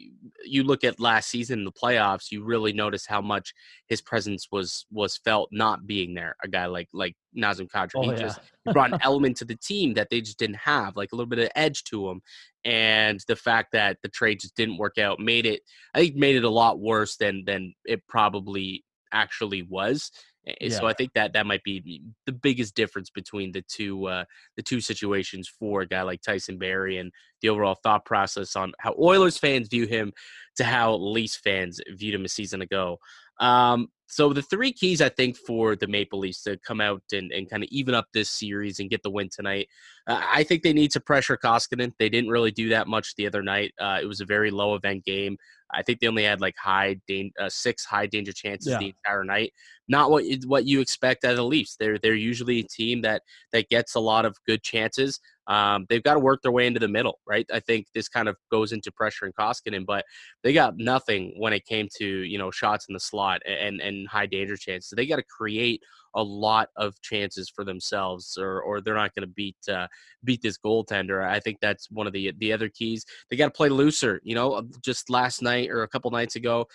you 0.45 0.63
look 0.63 0.85
at 0.85 1.01
last 1.01 1.29
season 1.29 1.59
in 1.59 1.65
the 1.65 1.71
playoffs, 1.73 2.31
you 2.31 2.41
really 2.41 2.71
notice 2.71 3.05
how 3.05 3.19
much 3.19 3.53
his 3.87 4.01
presence 4.01 4.47
was 4.53 4.85
was 4.89 5.17
felt 5.17 5.49
not 5.51 5.85
being 5.85 6.13
there. 6.13 6.37
A 6.41 6.47
guy 6.47 6.67
like 6.67 6.87
like 6.93 7.17
Nazem 7.37 7.67
Kadri, 7.67 7.89
oh, 7.95 8.01
he 8.03 8.11
yeah. 8.11 8.19
just 8.19 8.39
brought 8.71 8.93
an 8.93 9.01
element 9.01 9.35
to 9.37 9.45
the 9.45 9.57
team 9.57 9.95
that 9.95 10.09
they 10.09 10.21
just 10.21 10.39
didn't 10.39 10.59
have, 10.63 10.95
like 10.95 11.11
a 11.11 11.17
little 11.17 11.29
bit 11.29 11.39
of 11.39 11.49
edge 11.57 11.83
to 11.85 12.09
him. 12.09 12.21
And 12.63 13.19
the 13.27 13.35
fact 13.35 13.73
that 13.73 13.97
the 14.01 14.07
trade 14.07 14.39
just 14.39 14.55
didn't 14.55 14.77
work 14.77 14.97
out 14.97 15.19
made 15.19 15.45
it, 15.45 15.59
I 15.93 15.99
think, 15.99 16.15
made 16.15 16.37
it 16.37 16.45
a 16.45 16.49
lot 16.49 16.79
worse 16.79 17.17
than 17.17 17.43
than 17.45 17.73
it 17.83 18.07
probably 18.07 18.85
actually 19.11 19.63
was. 19.63 20.11
Yeah. 20.59 20.69
So 20.69 20.87
I 20.87 20.93
think 20.93 21.13
that 21.13 21.33
that 21.33 21.45
might 21.45 21.63
be 21.63 22.01
the 22.25 22.31
biggest 22.31 22.75
difference 22.75 23.09
between 23.09 23.51
the 23.51 23.61
two 23.61 24.05
uh, 24.07 24.25
the 24.55 24.63
two 24.63 24.81
situations 24.81 25.47
for 25.47 25.81
a 25.81 25.87
guy 25.87 26.01
like 26.01 26.21
Tyson 26.21 26.57
Barrie 26.57 26.97
and 26.97 27.11
the 27.41 27.49
overall 27.49 27.75
thought 27.75 28.05
process 28.05 28.55
on 28.55 28.73
how 28.79 28.95
Oilers 28.99 29.37
fans 29.37 29.67
view 29.67 29.85
him 29.85 30.13
to 30.57 30.63
how 30.63 30.95
Leafs 30.95 31.37
fans 31.37 31.79
viewed 31.89 32.15
him 32.15 32.25
a 32.25 32.29
season 32.29 32.61
ago. 32.61 32.99
Um, 33.39 33.89
so 34.09 34.33
the 34.33 34.41
three 34.41 34.73
keys 34.73 35.01
I 35.01 35.09
think 35.09 35.37
for 35.37 35.75
the 35.75 35.87
Maple 35.87 36.19
Leafs 36.19 36.41
to 36.43 36.57
come 36.57 36.81
out 36.81 37.03
and, 37.13 37.31
and 37.31 37.49
kind 37.49 37.63
of 37.63 37.69
even 37.71 37.93
up 37.93 38.07
this 38.13 38.29
series 38.29 38.79
and 38.79 38.89
get 38.89 39.03
the 39.03 39.09
win 39.11 39.29
tonight, 39.29 39.67
uh, 40.07 40.19
I 40.21 40.43
think 40.43 40.63
they 40.63 40.73
need 40.73 40.91
to 40.91 40.99
pressure 40.99 41.37
Koskinen. 41.37 41.93
They 41.99 42.09
didn't 42.09 42.31
really 42.31 42.51
do 42.51 42.69
that 42.69 42.87
much 42.87 43.15
the 43.15 43.27
other 43.27 43.43
night. 43.43 43.71
Uh, 43.79 43.99
it 44.01 44.05
was 44.05 44.19
a 44.19 44.25
very 44.25 44.49
low 44.49 44.73
event 44.73 45.05
game. 45.05 45.37
I 45.71 45.83
think 45.83 45.99
they 45.99 46.07
only 46.07 46.23
had 46.23 46.41
like 46.41 46.55
high 46.57 46.99
da- 47.07 47.31
uh, 47.39 47.49
six 47.49 47.85
high 47.85 48.07
danger 48.07 48.33
chances 48.33 48.71
yeah. 48.71 48.79
the 48.79 48.87
entire 48.87 49.23
night. 49.23 49.53
Not 49.87 50.09
what 50.09 50.23
what 50.45 50.65
you 50.65 50.81
expect 50.81 51.23
out 51.25 51.31
of 51.31 51.37
the 51.37 51.43
Leafs. 51.43 51.75
They're 51.79 51.99
they're 51.99 52.15
usually 52.15 52.59
a 52.59 52.63
team 52.63 53.01
that 53.01 53.21
that 53.51 53.69
gets 53.69 53.95
a 53.95 53.99
lot 53.99 54.25
of 54.25 54.35
good 54.47 54.63
chances. 54.63 55.19
Um, 55.47 55.85
they've 55.89 56.03
got 56.03 56.13
to 56.13 56.19
work 56.19 56.41
their 56.43 56.51
way 56.51 56.67
into 56.67 56.79
the 56.79 56.87
middle, 56.87 57.19
right? 57.27 57.45
I 57.51 57.59
think 57.59 57.87
this 57.95 58.07
kind 58.07 58.29
of 58.29 58.37
goes 58.51 58.71
into 58.71 58.91
pressure 58.91 59.25
and 59.25 59.35
Koskinen, 59.35 59.83
but 59.85 60.05
they 60.43 60.53
got 60.53 60.77
nothing 60.77 61.33
when 61.37 61.53
it 61.53 61.65
came 61.65 61.87
to 61.97 62.05
you 62.05 62.37
know 62.37 62.51
shots 62.51 62.85
in 62.87 62.93
the 62.93 62.99
slot 62.99 63.41
and 63.45 63.79
and 63.81 63.98
high 64.05 64.25
danger 64.25 64.57
chances. 64.57 64.89
So 64.89 64.95
they 64.95 65.05
got 65.05 65.17
to 65.17 65.23
create 65.23 65.81
a 66.15 66.23
lot 66.23 66.69
of 66.75 66.99
chances 67.01 67.51
for 67.53 67.63
themselves, 67.63 68.37
or 68.39 68.61
or 68.61 68.81
they're 68.81 68.95
not 68.95 69.13
going 69.13 69.27
to 69.27 69.33
beat 69.33 69.57
uh, 69.71 69.87
beat 70.23 70.41
this 70.41 70.57
goaltender. 70.57 71.23
I 71.23 71.39
think 71.39 71.57
that's 71.61 71.89
one 71.91 72.07
of 72.07 72.13
the 72.13 72.31
the 72.37 72.53
other 72.53 72.69
keys. 72.69 73.05
They 73.29 73.35
got 73.37 73.45
to 73.45 73.51
play 73.51 73.69
looser. 73.69 74.19
You 74.23 74.35
know, 74.35 74.63
just 74.83 75.09
last 75.09 75.41
night 75.41 75.69
or 75.69 75.83
a 75.83 75.87
couple 75.87 76.11
nights 76.11 76.35
ago, 76.35 76.67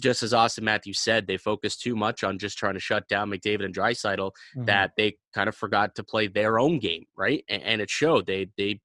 just 0.00 0.22
as 0.22 0.32
Auston 0.32 0.62
Matthews 0.62 1.00
said, 1.00 1.26
they 1.26 1.36
focused 1.36 1.82
too 1.82 1.96
much 1.96 2.22
on 2.24 2.38
just 2.38 2.58
trying 2.58 2.74
to 2.74 2.80
shut 2.80 3.08
down 3.08 3.30
McDavid 3.30 3.64
and 3.64 3.74
Draisaitl 3.74 4.30
mm-hmm. 4.56 4.64
that 4.66 4.92
they 4.96 5.16
kind 5.34 5.48
of 5.48 5.56
forgot 5.56 5.94
to 5.96 6.04
play 6.04 6.28
their 6.28 6.58
own 6.58 6.78
game, 6.78 7.04
right? 7.16 7.44
And, 7.48 7.62
and 7.62 7.80
it 7.80 7.90
showed. 7.90 8.26
They 8.26 8.48
they 8.56 8.80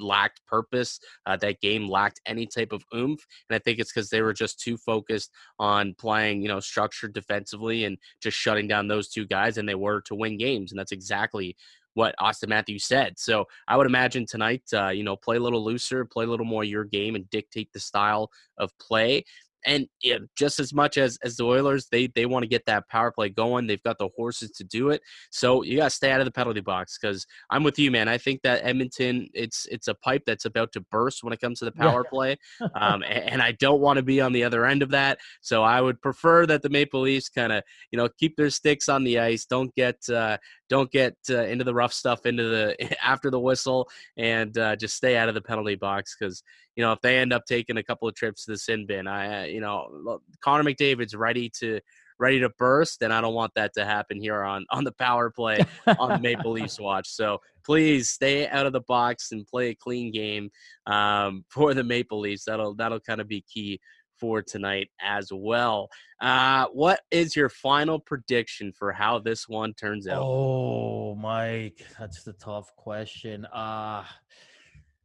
lacked 0.00 0.40
purpose. 0.46 1.00
Uh, 1.26 1.36
that 1.36 1.60
game 1.60 1.88
lacked 1.88 2.20
any 2.26 2.46
type 2.46 2.72
of 2.72 2.84
oomph, 2.94 3.24
and 3.48 3.56
I 3.56 3.58
think 3.58 3.78
it's 3.78 3.92
because 3.92 4.10
they 4.10 4.22
were 4.22 4.32
just 4.32 4.60
too 4.60 4.76
focused 4.76 5.30
on 5.58 5.94
playing, 5.94 6.42
you 6.42 6.48
know, 6.48 6.60
structured 6.60 7.12
defensively 7.12 7.84
and 7.84 7.98
just 8.20 8.36
shutting 8.36 8.68
down 8.68 8.88
those 8.88 9.08
two 9.08 9.26
guys, 9.26 9.58
and 9.58 9.68
they 9.68 9.74
were 9.74 10.00
to 10.02 10.14
win 10.14 10.38
games, 10.38 10.72
and 10.72 10.78
that's 10.78 10.92
exactly 10.92 11.56
what 11.94 12.14
Auston 12.20 12.48
Matthews 12.48 12.84
said. 12.84 13.18
So 13.18 13.46
I 13.66 13.76
would 13.76 13.86
imagine 13.86 14.24
tonight, 14.24 14.62
uh, 14.72 14.90
you 14.90 15.02
know, 15.02 15.16
play 15.16 15.36
a 15.36 15.40
little 15.40 15.64
looser, 15.64 16.04
play 16.04 16.24
a 16.24 16.28
little 16.28 16.46
more 16.46 16.62
your 16.62 16.84
game, 16.84 17.16
and 17.16 17.28
dictate 17.30 17.72
the 17.72 17.80
style 17.80 18.30
of 18.56 18.70
play 18.78 19.24
and 19.66 19.86
yeah, 20.02 20.18
just 20.36 20.60
as 20.60 20.72
much 20.72 20.98
as 20.98 21.18
as 21.24 21.36
the 21.36 21.44
Oilers, 21.44 21.88
they 21.90 22.06
they 22.08 22.26
want 22.26 22.42
to 22.42 22.48
get 22.48 22.64
that 22.66 22.88
power 22.88 23.10
play 23.10 23.28
going. 23.28 23.66
They've 23.66 23.82
got 23.82 23.98
the 23.98 24.08
horses 24.16 24.50
to 24.52 24.64
do 24.64 24.90
it. 24.90 25.02
So 25.30 25.62
you 25.62 25.76
got 25.78 25.84
to 25.84 25.90
stay 25.90 26.10
out 26.10 26.20
of 26.20 26.26
the 26.26 26.32
penalty 26.32 26.60
box 26.60 26.98
because 26.98 27.26
I'm 27.50 27.64
with 27.64 27.78
you, 27.78 27.90
man. 27.90 28.08
I 28.08 28.18
think 28.18 28.42
that 28.42 28.64
Edmonton, 28.64 29.28
it's 29.34 29.66
it's 29.70 29.88
a 29.88 29.94
pipe 29.94 30.22
that's 30.26 30.44
about 30.44 30.72
to 30.72 30.80
burst 30.80 31.24
when 31.24 31.32
it 31.32 31.40
comes 31.40 31.58
to 31.58 31.64
the 31.64 31.72
power 31.72 32.04
yeah. 32.04 32.10
play, 32.10 32.36
um, 32.74 33.02
and, 33.02 33.30
and, 33.30 33.42
I 33.42 33.52
don't 33.52 33.80
want 33.80 33.96
to 33.96 34.02
be 34.02 34.20
on 34.20 34.32
the 34.32 34.44
other 34.44 34.64
end 34.64 34.82
of 34.82 34.90
that. 34.90 35.18
So 35.40 35.62
I 35.62 35.80
would 35.80 36.00
prefer 36.00 36.46
that 36.46 36.62
the 36.62 36.70
Maple 36.70 37.00
Leafs 37.00 37.28
kind 37.28 37.52
of 37.52 37.62
you 37.90 37.96
know 37.96 38.08
keep 38.18 38.36
their 38.36 38.50
sticks 38.50 38.88
on 38.88 39.04
the 39.04 39.18
ice. 39.18 39.44
Don't 39.44 39.74
get 39.74 39.96
uh, 40.08 40.38
don't 40.68 40.90
get 40.90 41.16
uh, 41.30 41.42
into 41.42 41.64
the 41.64 41.74
rough 41.74 41.92
stuff 41.92 42.26
into 42.26 42.44
the 42.44 42.96
after 43.04 43.30
the 43.30 43.40
whistle, 43.40 43.88
and 44.16 44.56
uh, 44.58 44.76
just 44.76 44.96
stay 44.96 45.16
out 45.16 45.28
of 45.28 45.34
the 45.34 45.40
penalty 45.40 45.76
box 45.76 46.16
because 46.18 46.42
you 46.78 46.84
know, 46.84 46.92
if 46.92 47.00
they 47.00 47.18
end 47.18 47.32
up 47.32 47.44
taking 47.44 47.76
a 47.76 47.82
couple 47.82 48.06
of 48.06 48.14
trips 48.14 48.44
to 48.44 48.52
the 48.52 48.56
sin 48.56 48.86
bin, 48.86 49.08
I, 49.08 49.42
uh, 49.42 49.46
you 49.46 49.60
know, 49.60 50.20
Connor 50.44 50.62
McDavid's 50.62 51.12
ready 51.12 51.50
to 51.58 51.80
ready 52.20 52.38
to 52.40 52.50
burst, 52.50 53.02
and 53.02 53.12
I 53.12 53.20
don't 53.20 53.34
want 53.34 53.52
that 53.54 53.72
to 53.74 53.84
happen 53.84 54.20
here 54.20 54.42
on 54.42 54.64
on 54.70 54.84
the 54.84 54.92
power 54.92 55.30
play 55.30 55.58
on 55.98 56.10
the 56.10 56.18
Maple 56.22 56.52
Leafs 56.52 56.78
watch. 56.78 57.08
So 57.08 57.38
please 57.64 58.10
stay 58.10 58.46
out 58.46 58.66
of 58.66 58.72
the 58.72 58.80
box 58.82 59.32
and 59.32 59.46
play 59.46 59.70
a 59.70 59.74
clean 59.74 60.12
game 60.12 60.50
um, 60.86 61.44
for 61.48 61.74
the 61.74 61.84
Maple 61.84 62.20
Leafs. 62.20 62.44
That'll 62.44 62.74
that'll 62.74 63.00
kind 63.00 63.20
of 63.20 63.26
be 63.26 63.44
key 63.52 63.80
for 64.18 64.42
tonight 64.42 64.90
as 65.00 65.30
well. 65.32 65.88
Uh, 66.20 66.66
what 66.72 67.00
is 67.10 67.36
your 67.36 67.48
final 67.48 67.98
prediction 67.98 68.72
for 68.72 68.92
how 68.92 69.18
this 69.18 69.48
one 69.48 69.74
turns 69.74 70.08
out? 70.08 70.22
Oh, 70.22 71.14
Mike, 71.14 71.86
that's 71.98 72.22
the 72.22 72.32
tough 72.34 72.74
question. 72.76 73.46
Uh 73.46 74.04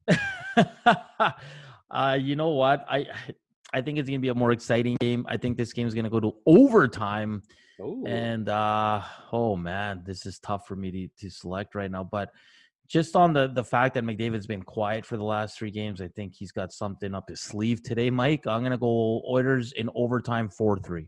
uh, 1.92 2.18
you 2.20 2.36
know 2.36 2.50
what? 2.50 2.86
I 2.90 3.08
I 3.74 3.82
think 3.82 3.98
it's 3.98 4.10
gonna 4.10 4.20
be 4.20 4.30
a 4.30 4.36
more 4.36 4.52
exciting 4.52 4.98
game. 5.00 5.26
I 5.28 5.38
think 5.38 5.58
this 5.58 5.74
game 5.74 5.88
is 5.88 5.94
gonna 5.94 6.10
go 6.10 6.20
to 6.20 6.36
overtime. 6.46 7.44
Ooh. 7.80 8.04
And 8.06 8.50
uh, 8.50 9.02
oh 9.32 9.56
man, 9.56 10.04
this 10.06 10.26
is 10.26 10.40
tough 10.40 10.68
for 10.68 10.76
me 10.76 10.92
to, 10.92 11.08
to 11.26 11.30
select 11.30 11.76
right 11.76 11.90
now. 11.90 12.04
But 12.04 12.32
just 12.94 13.16
on 13.16 13.34
the 13.34 13.48
the 13.48 13.64
fact 13.64 13.96
that 13.96 14.04
McDavid's 14.04 14.46
been 14.46 14.62
quiet 14.62 15.04
for 15.04 15.18
the 15.18 15.24
last 15.24 15.58
three 15.58 15.72
games, 15.72 16.00
I 16.00 16.10
think 16.10 16.36
he's 16.36 16.52
got 16.52 16.72
something 16.72 17.16
up 17.16 17.28
his 17.28 17.42
sleeve 17.42 17.82
today, 17.82 18.12
Mike. 18.12 18.46
I'm 18.46 18.62
gonna 18.62 18.78
go 18.78 19.24
Oilers 19.28 19.72
in 19.72 19.90
overtime 19.96 20.48
four 20.48 20.78
three. 20.78 21.08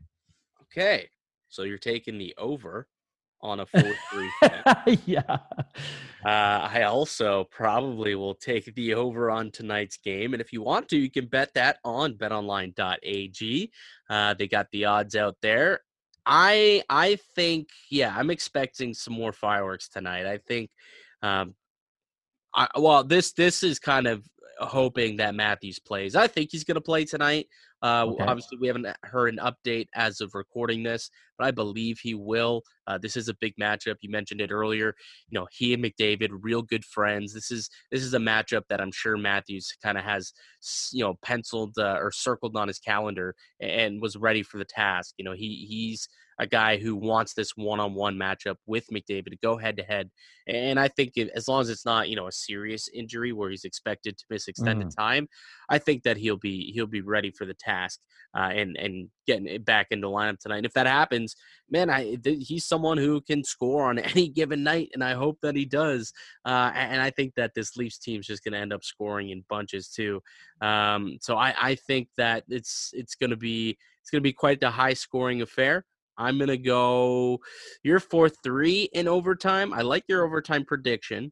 Okay, 0.63 1.07
so 1.47 1.61
you're 1.61 1.77
taking 1.77 2.17
the 2.17 2.33
over 2.39 2.87
on 3.41 3.59
a 3.59 3.65
4 3.67 3.81
3. 4.11 4.99
yeah. 5.05 5.21
Uh, 6.25 6.67
I 6.73 6.83
also 6.87 7.43
probably 7.51 8.15
will 8.15 8.33
take 8.33 8.73
the 8.73 8.95
over 8.95 9.29
on 9.29 9.51
tonight's 9.51 9.97
game. 9.97 10.33
And 10.33 10.41
if 10.41 10.51
you 10.51 10.63
want 10.63 10.89
to, 10.89 10.97
you 10.97 11.11
can 11.11 11.27
bet 11.27 11.53
that 11.53 11.77
on 11.83 12.15
betonline.ag. 12.15 13.71
Uh, 14.09 14.33
they 14.33 14.47
got 14.47 14.67
the 14.71 14.85
odds 14.85 15.15
out 15.15 15.35
there. 15.43 15.81
I 16.25 16.81
I 16.89 17.17
think 17.35 17.69
yeah 17.91 18.15
I'm 18.17 18.31
expecting 18.31 18.95
some 18.95 19.13
more 19.13 19.33
fireworks 19.33 19.87
tonight. 19.87 20.25
I 20.25 20.39
think 20.39 20.71
um, 21.21 21.53
I, 22.55 22.67
well 22.77 23.03
this 23.03 23.33
this 23.33 23.63
is 23.63 23.79
kind 23.79 24.07
of 24.07 24.27
hoping 24.59 25.17
that 25.17 25.35
Matthews 25.35 25.79
plays. 25.79 26.15
I 26.15 26.27
think 26.27 26.49
he's 26.51 26.63
going 26.63 26.75
to 26.75 26.81
play 26.81 27.05
tonight. 27.05 27.47
Uh, 27.81 28.05
okay. 28.07 28.23
Obviously, 28.23 28.57
we 28.59 28.67
haven't 28.67 28.87
heard 29.03 29.33
an 29.33 29.39
update 29.39 29.87
as 29.93 30.21
of 30.21 30.33
recording 30.33 30.81
this, 30.81 31.11
but 31.37 31.45
I 31.45 31.51
believe 31.51 31.99
he 31.99 32.15
will. 32.15 32.63
Uh, 32.87 32.97
this 32.97 33.15
is 33.17 33.27
a 33.27 33.35
big 33.35 33.53
matchup. 33.61 33.95
You 34.01 34.09
mentioned 34.09 34.41
it 34.41 34.51
earlier. 34.51 34.95
You 35.29 35.39
know, 35.39 35.47
he 35.51 35.73
and 35.73 35.83
McDavid, 35.83 36.29
real 36.31 36.61
good 36.61 36.85
friends. 36.85 37.33
This 37.33 37.51
is 37.51 37.69
this 37.91 38.01
is 38.01 38.13
a 38.13 38.19
matchup 38.19 38.63
that 38.69 38.81
I'm 38.81 38.91
sure 38.91 39.17
Matthews 39.17 39.75
kind 39.83 39.97
of 39.97 40.03
has, 40.03 40.33
you 40.93 41.03
know, 41.03 41.15
penciled 41.21 41.77
uh, 41.77 41.97
or 41.99 42.11
circled 42.11 42.55
on 42.55 42.67
his 42.67 42.79
calendar 42.79 43.35
and 43.59 44.01
was 44.01 44.15
ready 44.15 44.41
for 44.41 44.57
the 44.57 44.65
task. 44.65 45.13
You 45.17 45.25
know, 45.25 45.33
he 45.33 45.65
he's 45.69 46.07
a 46.39 46.47
guy 46.47 46.77
who 46.77 46.95
wants 46.95 47.33
this 47.33 47.51
one-on-one 47.55 48.15
matchup 48.15 48.55
with 48.65 48.87
McDavid 48.91 49.29
to 49.29 49.37
go 49.41 49.57
head-to-head. 49.57 50.09
And 50.47 50.79
I 50.79 50.87
think 50.89 51.13
as 51.17 51.47
long 51.47 51.61
as 51.61 51.69
it's 51.69 51.85
not, 51.85 52.09
you 52.09 52.15
know, 52.15 52.27
a 52.27 52.31
serious 52.31 52.87
injury 52.93 53.31
where 53.31 53.49
he's 53.49 53.63
expected 53.63 54.17
to 54.17 54.25
miss 54.29 54.47
extended 54.47 54.87
mm. 54.87 54.95
time, 54.95 55.27
I 55.69 55.79
think 55.79 56.03
that 56.03 56.17
he'll 56.17 56.37
be 56.37 56.71
he'll 56.73 56.85
be 56.85 57.01
ready 57.01 57.31
for 57.31 57.45
the 57.45 57.55
task 57.55 57.99
uh, 58.37 58.49
and 58.53 58.77
and 58.77 59.09
getting 59.25 59.47
it 59.47 59.65
back 59.65 59.87
into 59.91 60.07
lineup 60.07 60.39
tonight. 60.39 60.57
And 60.57 60.65
if 60.65 60.73
that 60.73 60.87
happens, 60.87 61.35
man, 61.69 61.89
I 61.89 62.15
th- 62.15 62.47
he's 62.47 62.65
someone 62.65 62.97
who 62.97 63.21
can 63.21 63.43
score 63.43 63.89
on 63.89 63.97
any 63.99 64.27
given 64.27 64.63
night, 64.63 64.89
and 64.93 65.03
I 65.03 65.13
hope 65.13 65.39
that 65.41 65.55
he 65.55 65.65
does. 65.65 66.11
Uh, 66.45 66.71
and 66.75 67.01
I 67.01 67.09
think 67.09 67.33
that 67.35 67.53
this 67.55 67.75
Leafs 67.75 67.97
team 67.97 68.19
is 68.19 68.27
just 68.27 68.43
going 68.43 68.53
to 68.53 68.59
end 68.59 68.73
up 68.73 68.83
scoring 68.83 69.29
in 69.29 69.43
bunches 69.49 69.89
too. 69.89 70.21
Um, 70.61 71.17
so 71.21 71.37
I, 71.37 71.55
I 71.59 71.75
think 71.75 72.09
that 72.17 72.43
it's 72.49 72.91
it's 72.93 73.15
going 73.15 73.31
to 73.31 73.37
be 73.37 73.77
it's 74.01 74.11
going 74.11 74.21
to 74.21 74.27
be 74.27 74.33
quite 74.33 74.61
a 74.63 74.69
high 74.69 74.93
scoring 74.93 75.41
affair. 75.41 75.85
I'm 76.17 76.37
gonna 76.37 76.57
go 76.57 77.39
You're 77.83 77.99
four 77.99 78.29
three 78.29 78.89
in 78.93 79.07
overtime. 79.07 79.73
I 79.73 79.81
like 79.81 80.03
your 80.07 80.25
overtime 80.25 80.65
prediction, 80.65 81.31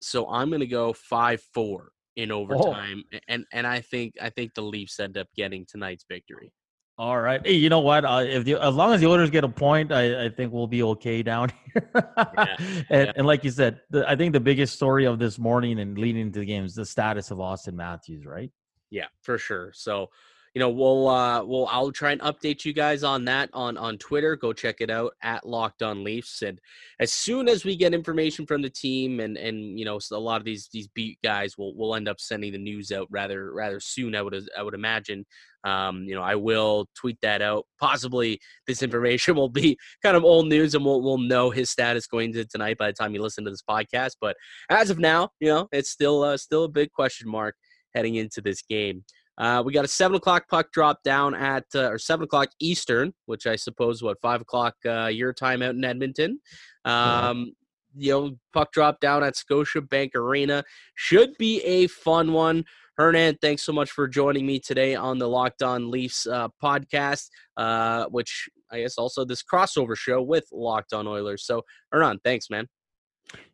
so 0.00 0.28
I'm 0.28 0.50
gonna 0.50 0.66
go 0.66 0.92
five 0.92 1.42
four 1.54 1.92
in 2.16 2.30
oh. 2.30 2.40
overtime, 2.40 3.04
oh. 3.14 3.18
and 3.28 3.44
and 3.52 3.66
I 3.66 3.80
think 3.80 4.14
I 4.20 4.30
think 4.30 4.54
the 4.54 4.62
Leafs 4.62 5.00
end 5.00 5.16
up 5.16 5.28
getting 5.36 5.66
tonight's 5.66 6.04
victory. 6.08 6.52
All 7.00 7.18
right. 7.18 7.40
Hey, 7.42 7.54
you 7.54 7.70
know 7.70 7.80
what? 7.80 8.04
Uh, 8.04 8.24
if 8.26 8.44
the, 8.44 8.62
as 8.62 8.74
long 8.74 8.92
as 8.92 9.00
the 9.00 9.06
Oilers 9.06 9.30
get 9.30 9.42
a 9.42 9.48
point, 9.48 9.90
I, 9.90 10.26
I 10.26 10.28
think 10.28 10.52
we'll 10.52 10.66
be 10.66 10.82
okay 10.82 11.22
down 11.22 11.50
here. 11.72 11.90
yeah, 11.94 12.56
and, 12.58 12.86
yeah. 12.90 13.12
and, 13.16 13.26
like 13.26 13.42
you 13.42 13.50
said, 13.50 13.80
the, 13.88 14.06
I 14.06 14.16
think 14.16 14.34
the 14.34 14.40
biggest 14.40 14.74
story 14.74 15.06
of 15.06 15.18
this 15.18 15.38
morning 15.38 15.80
and 15.80 15.96
leading 15.96 16.20
into 16.20 16.40
the 16.40 16.44
game 16.44 16.62
is 16.62 16.74
the 16.74 16.84
status 16.84 17.30
of 17.30 17.38
Auston 17.38 17.72
Matthews, 17.72 18.26
right? 18.26 18.50
Yeah, 18.90 19.06
for 19.22 19.38
sure. 19.38 19.72
So 19.74 20.10
you 20.54 20.58
know, 20.58 20.68
we'll 20.68 21.08
uh 21.08 21.44
we'll 21.44 21.68
I'll 21.68 21.92
try 21.92 22.10
and 22.10 22.20
update 22.22 22.64
you 22.64 22.72
guys 22.72 23.04
on 23.04 23.24
that 23.26 23.50
on 23.52 23.76
on 23.76 23.98
Twitter. 23.98 24.34
Go 24.34 24.52
check 24.52 24.76
it 24.80 24.90
out 24.90 25.12
at 25.22 25.46
Locked 25.46 25.82
On 25.82 26.02
Leafs. 26.02 26.42
And 26.42 26.60
as 26.98 27.12
soon 27.12 27.48
as 27.48 27.64
we 27.64 27.76
get 27.76 27.94
information 27.94 28.46
from 28.46 28.60
the 28.60 28.70
team 28.70 29.20
and 29.20 29.36
and 29.36 29.78
you 29.78 29.84
know 29.84 30.00
a 30.10 30.18
lot 30.18 30.40
of 30.40 30.44
these 30.44 30.68
these 30.72 30.88
beat 30.88 31.18
guys 31.22 31.56
will 31.56 31.76
will 31.76 31.94
end 31.94 32.08
up 32.08 32.18
sending 32.18 32.50
the 32.50 32.58
news 32.58 32.90
out 32.90 33.06
rather 33.10 33.52
rather 33.52 33.78
soon. 33.78 34.16
I 34.16 34.22
would 34.22 34.48
I 34.58 34.62
would 34.62 34.74
imagine. 34.74 35.24
Um, 35.62 36.04
you 36.04 36.14
know, 36.14 36.22
I 36.22 36.36
will 36.36 36.86
tweet 36.96 37.18
that 37.20 37.42
out. 37.42 37.66
Possibly 37.78 38.40
this 38.66 38.82
information 38.82 39.34
will 39.36 39.50
be 39.50 39.78
kind 40.02 40.16
of 40.16 40.24
old 40.24 40.48
news, 40.48 40.74
and 40.74 40.84
we'll 40.84 41.00
we'll 41.00 41.18
know 41.18 41.50
his 41.50 41.70
status 41.70 42.08
going 42.08 42.32
to 42.32 42.44
tonight 42.44 42.78
by 42.78 42.88
the 42.88 42.92
time 42.94 43.14
you 43.14 43.22
listen 43.22 43.44
to 43.44 43.50
this 43.50 43.62
podcast. 43.62 44.12
But 44.20 44.36
as 44.68 44.90
of 44.90 44.98
now, 44.98 45.28
you 45.38 45.48
know, 45.48 45.68
it's 45.70 45.90
still 45.90 46.24
uh, 46.24 46.36
still 46.38 46.64
a 46.64 46.68
big 46.68 46.90
question 46.90 47.28
mark 47.28 47.54
heading 47.94 48.16
into 48.16 48.40
this 48.40 48.62
game. 48.62 49.04
Uh, 49.40 49.62
we 49.64 49.72
got 49.72 49.86
a 49.86 49.88
seven 49.88 50.16
o'clock 50.16 50.46
puck 50.50 50.70
drop 50.70 51.02
down 51.02 51.34
at 51.34 51.64
uh, 51.74 51.90
or 51.90 51.98
seven 51.98 52.24
o'clock 52.24 52.50
Eastern, 52.60 53.14
which 53.24 53.46
I 53.46 53.56
suppose 53.56 54.02
what 54.02 54.20
five 54.20 54.42
o'clock 54.42 54.74
uh, 54.86 55.06
your 55.06 55.32
time 55.32 55.62
out 55.62 55.74
in 55.74 55.82
Edmonton. 55.82 56.40
Um, 56.84 57.52
you 57.96 58.12
know, 58.12 58.32
puck 58.52 58.70
drop 58.70 59.00
down 59.00 59.24
at 59.24 59.34
Scotiabank 59.34 60.14
Arena 60.14 60.62
should 60.94 61.30
be 61.38 61.62
a 61.62 61.86
fun 61.86 62.34
one. 62.34 62.64
Hernan, 62.98 63.38
thanks 63.40 63.62
so 63.62 63.72
much 63.72 63.90
for 63.90 64.06
joining 64.06 64.44
me 64.44 64.60
today 64.60 64.94
on 64.94 65.18
the 65.18 65.26
Locked 65.26 65.62
On 65.62 65.90
Leafs 65.90 66.26
uh, 66.26 66.48
podcast, 66.62 67.30
uh, 67.56 68.04
which 68.10 68.46
I 68.70 68.80
guess 68.80 68.98
also 68.98 69.24
this 69.24 69.42
crossover 69.42 69.96
show 69.96 70.20
with 70.20 70.44
Locked 70.52 70.92
On 70.92 71.08
Oilers. 71.08 71.46
So, 71.46 71.62
Hernan, 71.90 72.18
thanks, 72.24 72.50
man. 72.50 72.68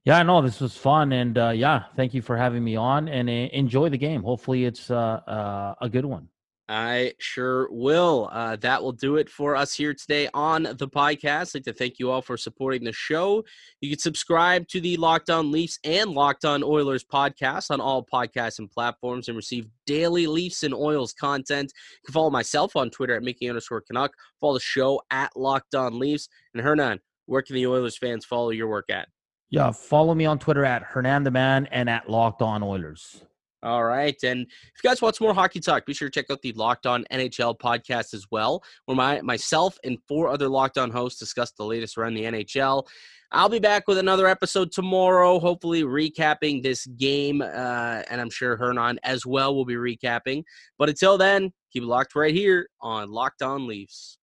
Yeah, 0.05 0.19
I 0.19 0.23
know 0.23 0.41
this 0.41 0.61
was 0.61 0.77
fun, 0.77 1.13
and 1.13 1.37
uh, 1.37 1.49
yeah, 1.51 1.85
thank 1.97 2.15
you 2.15 2.23
for 2.23 2.37
having 2.37 2.63
me 2.63 2.77
on, 2.77 3.09
and 3.09 3.29
uh, 3.29 3.33
enjoy 3.33 3.89
the 3.89 3.99
game. 3.99 4.23
Hopefully, 4.23 4.65
it's 4.65 4.91
uh, 4.91 5.21
uh, 5.27 5.75
a 5.81 5.89
good 5.89 6.05
one. 6.05 6.29
I 6.69 7.13
sure 7.19 7.69
will. 7.71 8.29
Uh, 8.33 8.57
that 8.57 8.83
will 8.83 8.93
do 8.93 9.17
it 9.17 9.31
for 9.31 9.55
us 9.55 9.73
here 9.73 9.95
today 9.95 10.29
on 10.35 10.65
the 10.65 10.89
podcast. 10.89 11.55
I'd 11.55 11.55
like 11.55 11.65
to 11.65 11.73
thank 11.73 12.01
you 12.01 12.11
all 12.11 12.23
for 12.23 12.37
supporting 12.37 12.83
the 12.83 12.93
show. 12.93 13.45
You 13.81 13.91
can 13.91 14.01
subscribe 14.01 14.67
to 14.69 14.81
the 14.81 14.97
Locked 14.97 15.31
On 15.31 15.53
Leafs 15.53 15.79
and 15.85 16.11
Locked 16.11 16.45
On 16.45 16.65
Oilers 16.65 17.05
podcast 17.05 17.71
on 17.71 17.81
all 17.81 18.05
podcasts 18.05 18.59
and 18.59 18.71
platforms 18.71 19.29
and 19.29 19.37
receive 19.37 19.69
daily 19.87 20.27
Leafs 20.27 20.65
and 20.65 20.75
Oils 20.75 21.13
content. 21.13 21.73
You 21.93 22.07
can 22.07 22.13
follow 22.15 22.31
myself 22.31 22.75
on 22.75 22.91
Twitter 22.91 23.15
at 23.15 23.23
Mickey 23.23 23.49
underscore 23.49 23.83
Canuck. 23.83 24.13
Follow 24.41 24.55
the 24.55 24.61
show 24.61 25.01
at 25.11 25.37
Locked 25.37 25.77
On 25.77 26.01
Leafs. 26.01 26.29
And 26.53 26.63
Hernan, 26.65 27.01
where 27.27 27.43
can 27.43 27.55
the 27.55 27.67
Oilers 27.69 27.97
fans 27.97 28.25
follow 28.25 28.51
your 28.51 28.67
work 28.67 28.91
at? 28.91 29.09
Yeah, 29.51 29.71
follow 29.71 30.15
me 30.15 30.27
on 30.27 30.39
Twitter 30.39 30.65
at 30.65 30.83
Hernan 30.83 31.25
the 31.25 31.31
Man 31.31 31.67
and 31.67 31.89
at 31.89 32.11
Locked 32.11 32.43
On 32.43 32.63
Oilers. 32.63 33.23
All 33.63 33.85
right. 33.85 34.17
And 34.23 34.43
if 34.43 34.83
you 34.83 34.89
guys 34.89 35.01
want 35.01 35.17
some 35.17 35.27
more 35.27 35.35
hockey 35.35 35.61
talk, 35.61 35.87
be 35.87 35.95
sure 35.95 36.09
to 36.09 36.13
check 36.13 36.31
out 36.31 36.43
the 36.43 36.53
Locked 36.53 36.87
On 36.87 37.05
NHL 37.13 37.59
podcast 37.59 38.13
as 38.15 38.27
well, 38.31 38.63
where 38.85 38.97
my 38.97 39.21
myself 39.23 39.79
and 39.83 39.99
four 40.07 40.29
other 40.29 40.49
Locked 40.49 40.79
On 40.79 40.91
hosts 40.91 41.19
discuss 41.19 41.53
the 41.53 41.65
latest 41.65 41.97
around 41.97 42.15
the 42.15 42.25
NHL. 42.25 42.87
I'll 43.33 43.49
be 43.49 43.59
back 43.59 43.89
with 43.89 43.99
another 43.99 44.29
episode 44.29 44.71
tomorrow, 44.71 45.41
hopefully 45.41 45.83
recapping 45.83 46.63
this 46.63 46.87
game. 46.87 47.43
Uh, 47.43 48.03
and 48.09 48.21
I'm 48.21 48.31
sure 48.31 48.57
Hernan 48.57 49.01
as 49.03 49.27
well 49.27 49.55
will 49.55 49.65
be 49.65 49.75
recapping. 49.75 50.45
But 50.79 50.89
until 50.89 51.19
then, 51.19 51.53
keep 51.73 51.83
it 51.83 51.87
locked 51.87 52.15
right 52.15 52.35
here 52.35 52.69
on 52.81 53.11
Locked 53.11 53.43
On 53.43 53.67
Leafs. 53.67 54.19